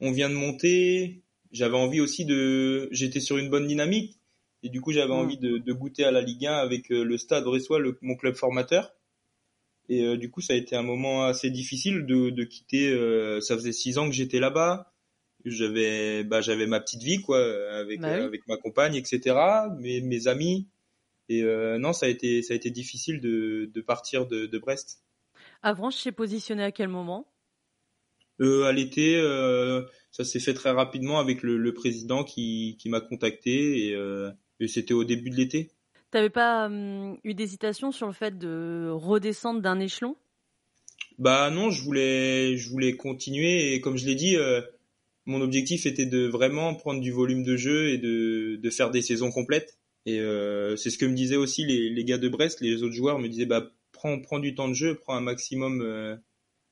on 0.00 0.10
vient 0.10 0.30
de 0.30 0.34
monter. 0.34 1.22
J'avais 1.52 1.76
envie 1.76 2.00
aussi 2.00 2.24
de, 2.24 2.88
j'étais 2.90 3.20
sur 3.20 3.36
une 3.38 3.50
bonne 3.50 3.66
dynamique 3.66 4.18
et 4.62 4.68
du 4.68 4.80
coup 4.80 4.92
j'avais 4.92 5.12
envie 5.12 5.38
de, 5.38 5.72
goûter 5.72 6.04
à 6.04 6.10
la 6.10 6.22
Ligue 6.22 6.46
1 6.46 6.52
avec 6.52 6.90
euh, 6.90 7.04
le 7.04 7.18
Stade 7.18 7.44
Bressois, 7.44 7.78
le, 7.78 7.98
mon 8.02 8.16
club 8.16 8.34
formateur. 8.34 8.94
Et 9.88 10.16
du 10.16 10.30
coup, 10.30 10.40
ça 10.40 10.52
a 10.54 10.56
été 10.56 10.74
un 10.76 10.82
moment 10.82 11.24
assez 11.24 11.50
difficile 11.50 12.06
de, 12.06 12.30
de 12.30 12.44
quitter. 12.44 12.90
ça 13.40 13.54
faisait 13.56 13.72
six 13.72 13.98
ans 13.98 14.06
que 14.08 14.14
j'étais 14.14 14.40
là-bas. 14.40 14.92
J'avais, 15.44 16.24
bah, 16.24 16.40
j'avais 16.40 16.66
ma 16.66 16.80
petite 16.80 17.02
vie, 17.02 17.20
quoi, 17.22 17.38
avec 17.78 18.00
Bah 18.00 18.16
oui. 18.18 18.24
avec 18.24 18.48
ma 18.48 18.56
compagne, 18.56 18.96
etc. 18.96 19.36
Mes 19.78 20.00
mes 20.00 20.26
amis. 20.26 20.66
Et 21.28 21.42
non, 21.78 21.92
ça 21.92 22.06
a 22.06 22.08
été 22.08 22.42
ça 22.42 22.54
a 22.54 22.56
été 22.56 22.70
difficile 22.70 23.20
de 23.20 23.70
de 23.72 23.80
partir 23.80 24.26
de, 24.26 24.46
de 24.46 24.58
Brest. 24.58 25.02
Avranches 25.62 25.96
s'est 25.96 26.12
positionné 26.12 26.62
à 26.64 26.72
quel 26.72 26.88
moment? 26.88 27.26
Euh, 28.40 28.64
à 28.64 28.72
l'été, 28.72 29.16
euh, 29.16 29.82
ça 30.10 30.24
s'est 30.24 30.40
fait 30.40 30.52
très 30.54 30.70
rapidement 30.70 31.18
avec 31.18 31.42
le, 31.42 31.56
le 31.56 31.72
président 31.74 32.22
qui, 32.22 32.76
qui 32.78 32.88
m'a 32.90 33.00
contacté 33.00 33.88
et, 33.88 33.94
euh, 33.94 34.30
et 34.60 34.68
c'était 34.68 34.94
au 34.94 35.04
début 35.04 35.30
de 35.30 35.36
l'été. 35.36 35.70
T'avais 36.10 36.30
pas 36.30 36.66
hum, 36.66 37.18
eu 37.24 37.34
d'hésitation 37.34 37.92
sur 37.92 38.06
le 38.06 38.12
fait 38.12 38.36
de 38.38 38.88
redescendre 38.92 39.60
d'un 39.60 39.78
échelon? 39.78 40.16
Bah 41.18 41.50
non, 41.50 41.70
je 41.70 41.82
voulais, 41.82 42.56
je 42.56 42.68
voulais 42.70 42.96
continuer 42.96 43.72
et 43.74 43.80
comme 43.80 43.96
je 43.96 44.06
l'ai 44.06 44.14
dit, 44.14 44.36
euh, 44.36 44.60
mon 45.26 45.40
objectif 45.40 45.86
était 45.86 46.06
de 46.06 46.26
vraiment 46.26 46.74
prendre 46.74 47.00
du 47.00 47.10
volume 47.10 47.42
de 47.42 47.56
jeu 47.56 47.90
et 47.90 47.98
de, 47.98 48.56
de 48.56 48.70
faire 48.70 48.90
des 48.90 49.02
saisons 49.02 49.30
complètes. 49.30 49.78
Et 50.04 50.20
euh, 50.20 50.76
c'est 50.76 50.90
ce 50.90 50.98
que 50.98 51.06
me 51.06 51.14
disaient 51.14 51.36
aussi 51.36 51.64
les, 51.64 51.90
les 51.90 52.04
gars 52.04 52.18
de 52.18 52.28
Brest, 52.28 52.60
les 52.60 52.82
autres 52.82 52.94
joueurs 52.94 53.18
me 53.18 53.28
disaient 53.28 53.46
bah 53.46 53.72
prends, 53.92 54.20
prends 54.20 54.38
du 54.38 54.54
temps 54.54 54.68
de 54.68 54.74
jeu, 54.74 54.94
prends 54.94 55.14
un 55.16 55.20
maximum 55.20 55.80
euh, 55.82 56.16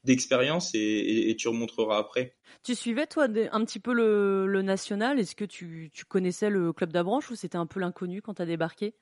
d'expérience 0.05 0.75
et, 0.75 0.79
et, 0.79 1.31
et 1.31 1.37
tu 1.37 1.49
remontreras 1.49 1.99
après. 1.99 2.37
Tu 2.65 2.75
suivais 2.75 3.07
toi 3.07 3.29
un 3.53 3.65
petit 3.65 3.79
peu 3.79 3.93
le, 3.93 4.47
le 4.47 4.63
national? 4.63 5.19
Est-ce 5.21 5.37
que 5.37 5.45
tu, 5.45 5.91
tu 5.93 6.05
connaissais 6.05 6.51
le 6.51 6.73
club 6.73 6.93
d'Avranches 6.93 7.31
ou 7.31 7.37
c'était 7.37 7.59
un 7.59 7.67
peu 7.67 7.79
l'inconnu 7.81 8.23
quand 8.23 8.35
t'as 8.35 8.47
débarqué? 8.47 8.95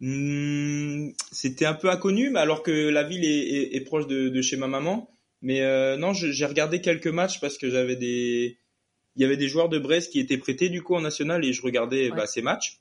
Hmm, 0.00 1.10
c'était 1.30 1.66
un 1.66 1.74
peu 1.74 1.90
inconnu, 1.90 2.30
mais 2.30 2.40
alors 2.40 2.62
que 2.62 2.70
la 2.88 3.02
ville 3.02 3.24
est, 3.24 3.28
est, 3.48 3.76
est 3.76 3.80
proche 3.82 4.06
de, 4.06 4.28
de 4.28 4.42
chez 4.42 4.56
ma 4.56 4.66
maman. 4.66 5.10
Mais 5.42 5.62
euh, 5.62 5.96
non, 5.96 6.12
j'ai 6.12 6.44
regardé 6.46 6.80
quelques 6.80 7.06
matchs 7.06 7.40
parce 7.40 7.56
que 7.58 7.70
j'avais 7.70 7.96
des, 7.96 8.58
il 9.16 9.22
y 9.22 9.24
avait 9.24 9.36
des 9.38 9.48
joueurs 9.48 9.68
de 9.68 9.78
Brest 9.78 10.12
qui 10.12 10.20
étaient 10.20 10.36
prêtés 10.38 10.68
du 10.68 10.82
coup 10.82 10.94
en 10.94 11.00
national 11.00 11.44
et 11.44 11.52
je 11.52 11.62
regardais 11.62 12.10
Ouais. 12.10 12.16
bah, 12.16 12.26
ces 12.26 12.42
matchs. 12.42 12.80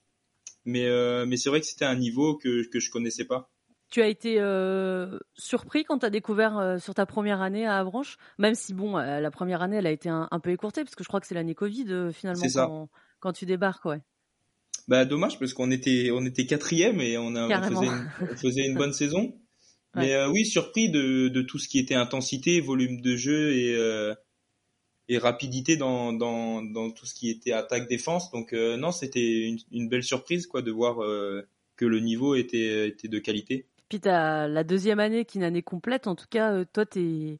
Mais 0.65 0.85
euh, 0.87 1.25
mais 1.25 1.37
c'est 1.37 1.49
vrai 1.49 1.61
que 1.61 1.65
c'était 1.65 1.85
un 1.85 1.95
niveau 1.95 2.35
que 2.37 2.67
que 2.69 2.79
je 2.79 2.91
connaissais 2.91 3.23
pas. 3.25 3.49
Tu 3.91 4.01
as 4.01 4.07
été 4.07 4.35
euh, 4.39 5.17
surpris 5.35 5.83
quand 5.83 5.99
tu 5.99 6.05
as 6.05 6.09
découvert 6.09 6.77
sur 6.79 6.93
ta 6.93 7.05
première 7.05 7.41
année 7.41 7.65
à 7.65 7.77
Avranches, 7.79 8.17
même 8.37 8.53
si 8.55 8.73
bon, 8.73 8.97
la 8.97 9.31
première 9.31 9.61
année 9.63 9.77
elle 9.77 9.87
a 9.87 9.91
été 9.91 10.09
un, 10.09 10.27
un 10.29 10.39
peu 10.39 10.51
écourtée 10.51 10.83
parce 10.83 10.95
que 10.95 11.03
je 11.03 11.07
crois 11.07 11.19
que 11.21 11.25
c'est 11.27 11.33
l'année 11.33 11.55
Covid 11.55 12.11
finalement 12.13 12.47
ça. 12.49 12.65
quand, 12.67 12.89
quand 13.19 13.33
tu 13.33 13.45
débarques, 13.45 13.85
ouais. 13.85 14.01
Bah 14.89 15.05
dommage 15.05 15.37
parce 15.37 15.53
qu'on 15.53 15.69
était 15.69 16.09
on 16.11 16.25
était 16.25 16.47
quatrième 16.47 16.99
et 16.99 17.15
on, 17.19 17.35
a, 17.35 17.45
on 17.45 17.47
Carrément. 17.47 17.79
faisait 17.79 17.91
une, 17.91 18.11
on 18.21 18.35
faisait 18.35 18.65
une 18.65 18.75
bonne 18.75 18.91
saison. 18.91 19.39
Mais 19.95 20.15
euh, 20.15 20.29
oui, 20.31 20.45
surpris 20.45 20.89
de, 20.89 21.27
de 21.27 21.41
tout 21.43 21.59
ce 21.59 21.67
qui 21.67 21.77
était 21.77 21.93
intensité, 21.93 22.59
volume 22.59 22.99
de 22.99 23.15
jeu 23.15 23.53
et 23.53 23.75
euh, 23.75 24.15
et 25.07 25.19
rapidité 25.19 25.77
dans, 25.77 26.11
dans 26.11 26.63
dans 26.63 26.89
tout 26.89 27.05
ce 27.05 27.13
qui 27.13 27.29
était 27.29 27.51
attaque 27.51 27.87
défense. 27.87 28.31
Donc 28.31 28.51
euh, 28.51 28.77
non, 28.77 28.91
c'était 28.91 29.47
une, 29.47 29.59
une 29.71 29.89
belle 29.89 30.01
surprise 30.03 30.47
quoi 30.47 30.63
de 30.63 30.71
voir 30.71 30.97
que 31.75 31.85
le 31.85 31.99
niveau 31.99 32.33
était 32.33 32.87
était 32.87 33.07
de 33.07 33.19
qualité. 33.19 33.67
Puis 33.89 33.99
t'as 33.99 34.47
la 34.47 34.63
deuxième 34.63 34.99
année 34.99 35.23
qui 35.23 35.37
est 35.37 35.41
une 35.41 35.45
année 35.45 35.61
complète. 35.61 36.07
En 36.07 36.15
tout 36.15 36.27
cas, 36.31 36.65
toi, 36.65 36.87
t'es 36.87 37.37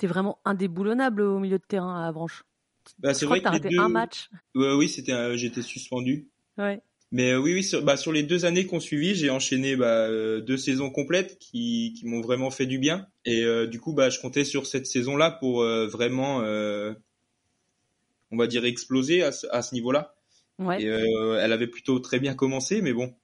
es 0.00 0.06
vraiment 0.06 0.38
indéboulonnable 0.44 1.22
au 1.22 1.40
milieu 1.40 1.58
de 1.58 1.64
terrain 1.66 2.04
à 2.04 2.06
Avranches. 2.06 2.44
Bah, 3.00 3.12
c'est 3.14 3.26
vrai 3.26 3.38
que 3.40 3.44
t'as 3.44 3.50
que 3.50 3.54
les 3.56 3.62
raté 3.62 3.76
deux, 3.76 3.82
un 3.82 3.88
match. 3.88 4.28
Ouais, 4.54 4.74
oui, 4.74 4.88
c'était 4.88 5.36
j'étais 5.36 5.62
suspendu. 5.62 6.28
Ouais. 6.58 6.80
Mais 7.12 7.32
euh, 7.32 7.38
oui, 7.38 7.52
oui, 7.52 7.62
sur, 7.62 7.82
bah, 7.82 7.98
sur 7.98 8.10
les 8.10 8.22
deux 8.22 8.46
années 8.46 8.66
qu'on 8.66 8.80
suivi, 8.80 9.14
j'ai 9.14 9.28
enchaîné 9.28 9.76
bah, 9.76 10.08
euh, 10.08 10.40
deux 10.40 10.56
saisons 10.56 10.90
complètes 10.90 11.38
qui, 11.38 11.94
qui 11.96 12.06
m'ont 12.06 12.22
vraiment 12.22 12.50
fait 12.50 12.64
du 12.64 12.78
bien. 12.78 13.06
Et 13.26 13.44
euh, 13.44 13.66
du 13.66 13.78
coup, 13.78 13.92
bah, 13.92 14.08
je 14.08 14.18
comptais 14.18 14.44
sur 14.44 14.66
cette 14.66 14.86
saison-là 14.86 15.30
pour 15.30 15.62
euh, 15.62 15.86
vraiment, 15.86 16.40
euh, 16.40 16.94
on 18.30 18.38
va 18.38 18.46
dire, 18.46 18.64
exploser 18.64 19.22
à 19.22 19.30
ce, 19.30 19.46
à 19.50 19.60
ce 19.60 19.74
niveau-là. 19.74 20.14
Ouais. 20.58 20.82
Et 20.82 20.88
euh, 20.88 21.38
elle 21.38 21.52
avait 21.52 21.66
plutôt 21.66 21.98
très 21.98 22.18
bien 22.18 22.34
commencé, 22.34 22.80
mais 22.80 22.94
bon, 22.94 23.14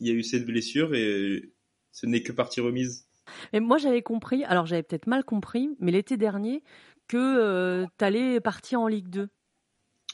il 0.00 0.08
y 0.08 0.10
a 0.10 0.14
eu 0.14 0.24
cette 0.24 0.44
blessure 0.44 0.94
et 0.96 1.52
ce 1.92 2.06
n'est 2.06 2.22
que 2.22 2.32
partie 2.32 2.60
remise. 2.60 3.06
Mais 3.52 3.60
moi, 3.60 3.78
j'avais 3.78 4.02
compris, 4.02 4.42
alors 4.44 4.66
j'avais 4.66 4.82
peut-être 4.82 5.06
mal 5.06 5.22
compris, 5.22 5.70
mais 5.78 5.92
l'été 5.92 6.16
dernier, 6.16 6.64
que 7.06 7.16
euh, 7.16 7.86
t'allais 7.98 8.40
partir 8.40 8.80
en 8.80 8.88
Ligue 8.88 9.08
2. 9.08 9.28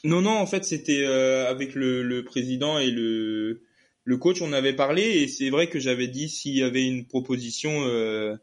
Non, 0.05 0.21
non, 0.21 0.31
en 0.37 0.45
fait, 0.45 0.63
c'était 0.63 1.03
euh, 1.03 1.49
avec 1.49 1.73
le, 1.73 2.03
le 2.03 2.23
président 2.23 2.77
et 2.77 2.91
le, 2.91 3.63
le 4.03 4.17
coach, 4.17 4.41
on 4.41 4.53
avait 4.53 4.75
parlé 4.75 5.01
et 5.01 5.27
c'est 5.27 5.49
vrai 5.49 5.67
que 5.67 5.79
j'avais 5.79 6.07
dit 6.07 6.29
s'il 6.29 6.55
y 6.55 6.61
avait 6.61 6.85
une 6.85 7.07
proposition 7.07 7.71
euh, 7.87 8.35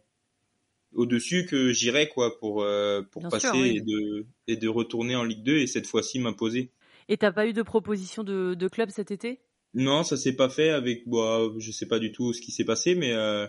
au-dessus 0.93 1.47
que 1.47 1.73
j'irais 1.73 2.09
quoi 2.09 2.39
pour 2.41 2.63
euh, 2.63 3.03
pour 3.13 3.23
Bien 3.23 3.31
passer 3.31 3.47
sûr, 3.47 3.57
oui. 3.57 3.77
et 3.77 3.81
de 3.81 4.27
et 4.49 4.57
de 4.57 4.69
retourner 4.69 5.15
en 5.15 5.23
Ligue 5.25 5.45
2 5.45 5.59
et 5.59 5.67
cette 5.69 5.87
fois-ci 5.87 6.19
m'imposer. 6.19 6.73
Et 7.09 7.17
t'as 7.17 7.33
pas 7.33 7.47
eu 7.47 7.53
de 7.53 7.63
proposition 7.63 8.25
de, 8.25 8.55
de 8.55 8.69
club 8.69 8.91
cet 8.91 9.11
été? 9.13 9.39
Non, 9.75 10.03
ça 10.03 10.17
s'est 10.17 10.35
pas 10.37 10.49
fait 10.51 10.71
avec 10.71 11.09
bah 11.09 11.43
je 11.59 11.71
sais 11.73 11.87
pas 11.87 11.99
du 12.01 12.13
tout 12.13 12.33
ce 12.33 12.43
qui 12.43 12.51
s'est 12.53 12.65
passé 12.65 12.95
mais 12.97 13.13
euh, 13.13 13.47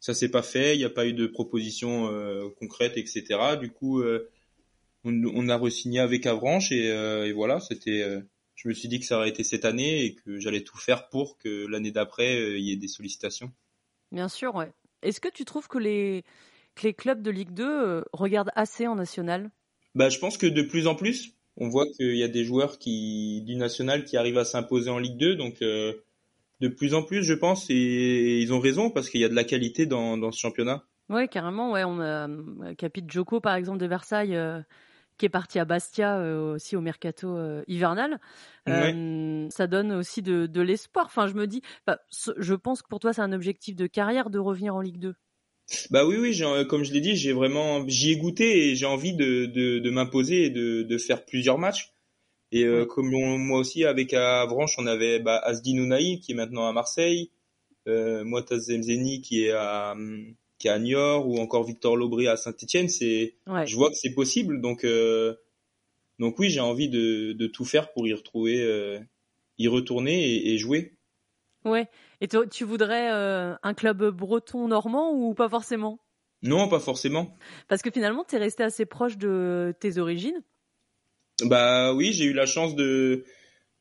ça 0.00 0.14
s'est 0.14 0.30
pas 0.30 0.42
fait, 0.42 0.74
il 0.74 0.78
n'y 0.78 0.84
a 0.84 0.90
pas 0.90 1.06
eu 1.06 1.12
de 1.14 1.26
proposition 1.26 2.08
euh, 2.12 2.48
concrète 2.58 2.96
etc. 2.96 3.56
Du 3.60 3.70
coup 3.70 4.00
euh, 4.02 4.28
on, 5.04 5.22
on 5.24 5.48
a 5.48 5.56
re-signé 5.56 6.00
avec 6.00 6.26
Avranches 6.26 6.72
et, 6.72 6.90
euh, 6.90 7.26
et 7.26 7.32
voilà, 7.32 7.60
c'était 7.60 8.02
euh, 8.02 8.20
je 8.62 8.68
me 8.68 8.74
suis 8.74 8.88
dit 8.88 9.00
que 9.00 9.06
ça 9.06 9.16
aurait 9.16 9.28
été 9.28 9.42
cette 9.42 9.64
année 9.64 10.04
et 10.04 10.14
que 10.14 10.38
j'allais 10.38 10.62
tout 10.62 10.78
faire 10.78 11.08
pour 11.08 11.36
que 11.38 11.66
l'année 11.66 11.90
d'après 11.90 12.36
euh, 12.36 12.58
il 12.58 12.64
y 12.64 12.72
ait 12.72 12.76
des 12.76 12.88
sollicitations. 12.88 13.52
Bien 14.12 14.28
sûr, 14.28 14.54
ouais. 14.54 14.72
Est-ce 15.02 15.20
que 15.20 15.28
tu 15.28 15.44
trouves 15.44 15.68
que 15.68 15.78
les, 15.78 16.22
que 16.76 16.84
les 16.84 16.94
clubs 16.94 17.22
de 17.22 17.30
Ligue 17.30 17.52
2 17.52 17.64
euh, 17.64 18.02
regardent 18.12 18.52
assez 18.54 18.86
en 18.86 18.94
national? 18.94 19.50
Bah, 19.94 20.08
je 20.10 20.18
pense 20.18 20.38
que 20.38 20.46
de 20.46 20.62
plus 20.62 20.86
en 20.86 20.94
plus, 20.94 21.34
on 21.56 21.68
voit 21.68 21.86
qu'il 21.96 22.16
y 22.16 22.22
a 22.22 22.28
des 22.28 22.44
joueurs 22.44 22.78
qui 22.78 23.42
du 23.42 23.56
national 23.56 24.04
qui 24.04 24.16
arrivent 24.16 24.38
à 24.38 24.44
s'imposer 24.44 24.90
en 24.90 24.98
Ligue 24.98 25.18
2, 25.18 25.34
donc 25.34 25.60
euh, 25.62 25.94
de 26.60 26.68
plus 26.68 26.94
en 26.94 27.02
plus, 27.02 27.24
je 27.24 27.34
pense, 27.34 27.68
et 27.68 28.40
ils 28.40 28.52
ont 28.52 28.60
raison 28.60 28.90
parce 28.90 29.10
qu'il 29.10 29.20
y 29.20 29.24
a 29.24 29.28
de 29.28 29.34
la 29.34 29.44
qualité 29.44 29.86
dans, 29.86 30.16
dans 30.16 30.30
ce 30.30 30.38
championnat. 30.38 30.84
Ouais, 31.08 31.26
carrément, 31.26 31.72
ouais. 31.72 31.82
On 31.84 31.98
a 31.98 32.28
Capit 32.78 33.04
Joko, 33.08 33.40
par 33.40 33.56
exemple, 33.56 33.78
de 33.78 33.86
Versailles, 33.86 34.38
qui 35.18 35.26
est 35.26 35.30
parti 35.30 35.58
à 35.58 35.64
Bastia 35.64 36.18
euh, 36.18 36.54
aussi 36.54 36.76
au 36.76 36.80
mercato 36.80 37.36
euh, 37.36 37.62
hivernal. 37.68 38.18
Euh, 38.68 39.48
Ça 39.50 39.66
donne 39.66 39.92
aussi 39.92 40.22
de, 40.22 40.46
de 40.46 40.60
l'espoir. 40.60 41.06
Enfin, 41.06 41.26
je 41.26 41.34
me 41.34 41.46
dis, 41.46 41.62
bah, 41.86 42.00
je 42.36 42.54
pense 42.54 42.82
que 42.82 42.88
pour 42.88 43.00
toi, 43.00 43.12
c'est 43.12 43.22
un 43.22 43.32
objectif 43.32 43.76
de 43.76 43.86
carrière 43.86 44.30
de 44.30 44.38
revenir 44.38 44.74
en 44.74 44.80
Ligue 44.80 44.98
2. 44.98 45.14
Bah 45.90 46.04
oui, 46.04 46.16
oui, 46.18 46.38
comme 46.68 46.84
je 46.84 46.92
l'ai 46.92 47.00
dit, 47.00 47.16
j'ai 47.16 47.32
vraiment, 47.32 47.86
j'y 47.88 48.12
ai 48.12 48.16
goûté 48.16 48.68
et 48.70 48.74
j'ai 48.74 48.86
envie 48.86 49.14
de, 49.14 49.46
de, 49.46 49.78
de 49.78 49.90
m'imposer 49.90 50.44
et 50.46 50.50
de, 50.50 50.82
de 50.82 50.98
faire 50.98 51.24
plusieurs 51.24 51.58
matchs. 51.58 51.92
Et 52.50 52.68
Ouais. 52.68 52.86
comme 52.86 53.14
on- 53.14 53.38
moi 53.38 53.58
aussi, 53.60 53.84
avec 53.84 54.12
Avranches, 54.12 54.74
on 54.78 54.86
avait 54.86 55.20
bah, 55.20 55.38
Asdi 55.38 55.74
Nounaï 55.74 56.20
qui 56.20 56.32
est 56.32 56.34
maintenant 56.34 56.68
à 56.68 56.72
Marseille, 56.72 57.30
euh, 57.88 58.24
Moataz 58.24 58.66
Zemzeni 58.66 59.22
qui 59.22 59.44
est 59.44 59.52
à 59.52 59.94
qui 60.62 60.68
est 60.68 60.70
à 60.70 60.78
Niort 60.78 61.28
ou 61.28 61.38
encore 61.40 61.64
Victor 61.64 61.96
Lobry 61.96 62.28
à 62.28 62.36
Saint-Etienne. 62.36 62.88
C'est 62.88 63.34
Ouais. 63.48 63.66
je 63.66 63.74
vois 63.74 63.90
que 63.90 63.96
c'est 63.96 64.14
possible. 64.14 64.60
Donc, 64.60 64.84
euh, 64.84 65.34
donc 66.20 66.38
oui, 66.38 66.50
j'ai 66.50 66.60
envie 66.60 66.88
de, 66.88 67.32
de 67.32 67.46
tout 67.48 67.64
faire 67.64 67.92
pour 67.92 68.06
y 68.06 68.14
retrouver, 68.14 68.62
euh, 68.62 69.00
y 69.58 69.66
retourner 69.66 70.24
et, 70.24 70.52
et 70.54 70.58
jouer. 70.58 70.92
Ouais. 71.64 71.88
Et 72.20 72.28
toi, 72.28 72.46
tu 72.46 72.62
voudrais 72.62 73.10
euh, 73.12 73.54
un 73.64 73.74
club 73.74 74.04
breton 74.10 74.68
normand 74.68 75.12
ou 75.12 75.34
pas 75.34 75.48
forcément? 75.48 75.98
Non, 76.42 76.68
pas 76.68 76.80
forcément. 76.80 77.36
Parce 77.66 77.82
que 77.82 77.90
finalement, 77.90 78.24
tu 78.24 78.36
es 78.36 78.38
resté 78.38 78.62
assez 78.62 78.86
proche 78.86 79.18
de 79.18 79.74
tes 79.80 79.98
origines. 79.98 80.42
Bah 81.44 81.92
oui, 81.92 82.12
j'ai 82.12 82.24
eu 82.26 82.32
la 82.32 82.46
chance 82.46 82.76
de 82.76 83.24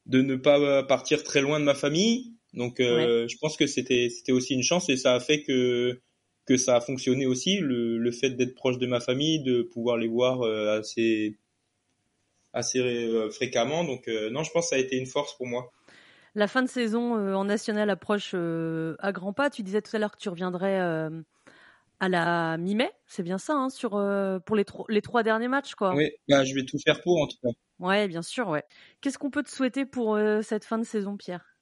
de 0.07 0.23
ne 0.23 0.35
pas 0.35 0.81
partir 0.83 1.23
très 1.23 1.41
loin 1.41 1.59
de 1.59 1.65
ma 1.65 1.75
famille. 1.75 2.33
Donc, 2.53 2.79
euh, 2.79 3.27
je 3.27 3.37
pense 3.39 3.55
que 3.55 3.67
c'était 3.67 4.09
c'était 4.09 4.31
aussi 4.31 4.55
une 4.55 4.63
chance 4.63 4.89
et 4.89 4.97
ça 4.97 5.13
a 5.13 5.19
fait 5.19 5.43
que 5.43 6.01
que 6.45 6.57
ça 6.57 6.75
a 6.77 6.81
fonctionné 6.81 7.25
aussi. 7.25 7.59
Le, 7.59 7.97
le 7.97 8.11
fait 8.11 8.31
d'être 8.31 8.55
proche 8.55 8.77
de 8.77 8.87
ma 8.87 8.99
famille, 8.99 9.43
de 9.43 9.61
pouvoir 9.63 9.97
les 9.97 10.07
voir 10.07 10.41
euh, 10.41 10.79
assez 10.79 11.37
assez 12.53 12.79
euh, 12.79 13.29
fréquemment. 13.29 13.83
Donc, 13.83 14.07
euh, 14.07 14.29
non, 14.29 14.43
je 14.43 14.51
pense 14.51 14.65
que 14.65 14.69
ça 14.69 14.75
a 14.75 14.79
été 14.79 14.97
une 14.97 15.05
force 15.05 15.35
pour 15.37 15.47
moi. 15.47 15.71
La 16.35 16.47
fin 16.47 16.63
de 16.63 16.67
saison 16.69 17.13
en 17.35 17.43
national 17.45 17.89
approche 17.89 18.33
à 18.33 19.11
grands 19.11 19.33
pas. 19.33 19.49
Tu 19.49 19.63
disais 19.63 19.81
tout 19.81 19.95
à 19.95 19.99
l'heure 19.99 20.11
que 20.11 20.21
tu 20.21 20.29
reviendrais 20.29 20.79
à 21.99 22.09
la 22.09 22.57
mi-mai, 22.57 22.91
c'est 23.05 23.21
bien 23.23 23.37
ça, 23.37 23.53
hein, 23.53 23.69
sur 23.69 23.91
pour 24.45 24.55
les, 24.55 24.65
tro- 24.65 24.85
les 24.89 25.01
trois 25.01 25.23
derniers 25.23 25.47
matchs, 25.49 25.75
quoi. 25.75 25.93
Oui, 25.95 26.09
bah, 26.27 26.43
je 26.43 26.53
vais 26.55 26.65
tout 26.65 26.79
faire 26.79 27.01
pour 27.01 27.21
en 27.21 27.27
tout 27.27 27.37
cas. 27.43 27.49
Ouais, 27.79 28.07
bien 28.07 28.21
sûr, 28.21 28.47
ouais. 28.47 28.63
Qu'est-ce 29.01 29.17
qu'on 29.17 29.29
peut 29.31 29.43
te 29.43 29.49
souhaiter 29.49 29.85
pour 29.85 30.17
cette 30.41 30.65
fin 30.65 30.77
de 30.77 30.83
saison, 30.83 31.17
Pierre? 31.17 31.57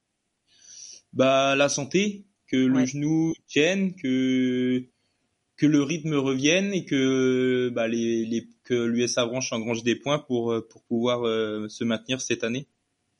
Bah 1.13 1.55
la 1.55 1.69
santé, 1.69 2.25
que 2.49 2.57
le 2.57 2.83
Ouais. 2.83 2.85
genou 2.85 3.33
tienne, 3.47 3.95
que 3.95 4.85
que 5.57 5.65
le 5.67 5.83
rythme 5.83 6.15
revienne 6.15 6.73
et 6.73 6.85
que 6.85 7.69
bah 7.73 7.87
les, 7.87 8.25
les 8.25 8.49
que 8.63 8.73
l'US 8.85 9.17
Avranches 9.17 9.53
engrange 9.53 9.83
des 9.83 9.95
points 9.95 10.19
pour 10.19 10.51
euh, 10.53 10.67
pour 10.69 10.83
pouvoir 10.85 11.27
euh, 11.27 11.67
se 11.69 11.83
maintenir 11.83 12.21
cette 12.21 12.43
année. 12.43 12.67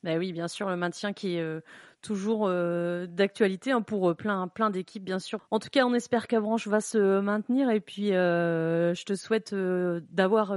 Bah 0.02 0.16
oui, 0.16 0.32
bien 0.32 0.48
sûr, 0.48 0.70
le 0.70 0.76
maintien 0.76 1.12
qui 1.12 1.34
est 1.36 1.40
euh, 1.42 1.60
toujours 2.00 2.48
d'actualité 2.48 3.70
hein, 3.72 3.82
pour 3.82 4.16
plein 4.16 4.48
plein 4.48 4.70
d'équipes 4.70 5.04
bien 5.04 5.18
sûr. 5.18 5.46
En 5.50 5.58
tout 5.58 5.68
cas, 5.70 5.84
on 5.84 5.92
espère 5.92 6.26
qu'Avranches 6.26 6.68
va 6.68 6.80
se 6.80 7.20
maintenir 7.20 7.68
et 7.70 7.80
puis 7.80 8.08
je 8.08 9.04
te 9.04 9.14
souhaite 9.14 9.54
d'avoir 9.54 10.56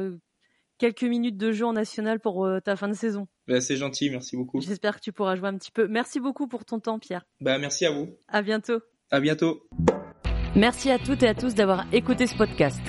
quelques 0.78 1.04
minutes 1.04 1.38
de 1.38 1.52
jeu 1.52 1.66
en 1.66 1.74
national 1.74 2.20
pour 2.22 2.48
ta 2.64 2.76
fin 2.78 2.88
de 2.88 2.94
saison. 2.94 3.28
Bah, 3.48 3.62
c'est 3.62 3.76
gentil, 3.76 4.10
merci 4.10 4.38
beaucoup. 4.38 4.62
J'espère 4.62 4.96
que 4.96 5.02
tu 5.02 5.12
pourras 5.12 5.36
jouer 5.36 5.50
un 5.50 5.58
petit 5.58 5.72
peu. 5.72 5.88
Merci 5.88 6.20
beaucoup 6.20 6.48
pour 6.48 6.66
ton 6.66 6.80
temps, 6.80 7.00
Pierre. 7.00 7.26
Bah, 7.42 7.58
merci 7.58 7.86
à 7.86 7.92
vous. 7.92 8.10
À 8.28 8.42
bientôt. 8.42 8.80
À 9.12 9.20
bientôt. 9.20 9.68
Merci 10.56 10.92
à 10.92 11.00
toutes 11.00 11.24
et 11.24 11.28
à 11.28 11.34
tous 11.34 11.56
d'avoir 11.56 11.86
écouté 11.92 12.28
ce 12.28 12.36
podcast. 12.36 12.82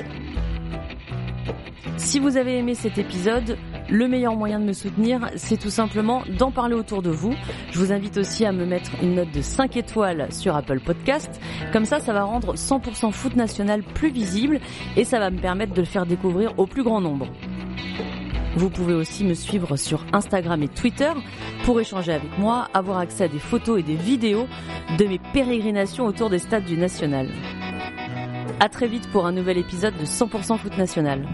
Si 1.96 2.18
vous 2.18 2.36
avez 2.36 2.58
aimé 2.58 2.74
cet 2.74 2.98
épisode, 2.98 3.56
le 3.88 4.08
meilleur 4.08 4.34
moyen 4.36 4.58
de 4.58 4.64
me 4.64 4.72
soutenir, 4.72 5.30
c'est 5.36 5.58
tout 5.58 5.70
simplement 5.70 6.22
d'en 6.38 6.50
parler 6.50 6.74
autour 6.74 7.02
de 7.02 7.10
vous. 7.10 7.34
Je 7.70 7.78
vous 7.78 7.92
invite 7.92 8.16
aussi 8.16 8.44
à 8.44 8.52
me 8.52 8.66
mettre 8.66 8.90
une 9.02 9.14
note 9.14 9.30
de 9.30 9.40
5 9.40 9.76
étoiles 9.76 10.32
sur 10.32 10.56
Apple 10.56 10.80
Podcast. 10.80 11.40
Comme 11.72 11.84
ça, 11.84 12.00
ça 12.00 12.12
va 12.12 12.24
rendre 12.24 12.54
100% 12.54 13.12
foot 13.12 13.36
national 13.36 13.82
plus 13.82 14.10
visible 14.10 14.60
et 14.96 15.04
ça 15.04 15.18
va 15.18 15.30
me 15.30 15.40
permettre 15.40 15.72
de 15.72 15.80
le 15.80 15.86
faire 15.86 16.06
découvrir 16.06 16.58
au 16.58 16.66
plus 16.66 16.82
grand 16.82 17.00
nombre. 17.00 17.28
Vous 18.56 18.70
pouvez 18.70 18.94
aussi 18.94 19.24
me 19.24 19.34
suivre 19.34 19.76
sur 19.76 20.04
Instagram 20.12 20.62
et 20.62 20.68
Twitter 20.68 21.12
pour 21.64 21.80
échanger 21.80 22.12
avec 22.12 22.38
moi, 22.38 22.68
avoir 22.72 22.98
accès 22.98 23.24
à 23.24 23.28
des 23.28 23.40
photos 23.40 23.80
et 23.80 23.82
des 23.82 23.96
vidéos 23.96 24.46
de 24.98 25.04
mes 25.06 25.18
pérégrinations 25.32 26.06
autour 26.06 26.30
des 26.30 26.38
stades 26.38 26.64
du 26.64 26.76
National. 26.76 27.28
À 28.60 28.68
très 28.68 28.86
vite 28.86 29.08
pour 29.10 29.26
un 29.26 29.32
nouvel 29.32 29.58
épisode 29.58 29.96
de 29.96 30.04
100% 30.04 30.58
Foot 30.58 30.78
National. 30.78 31.26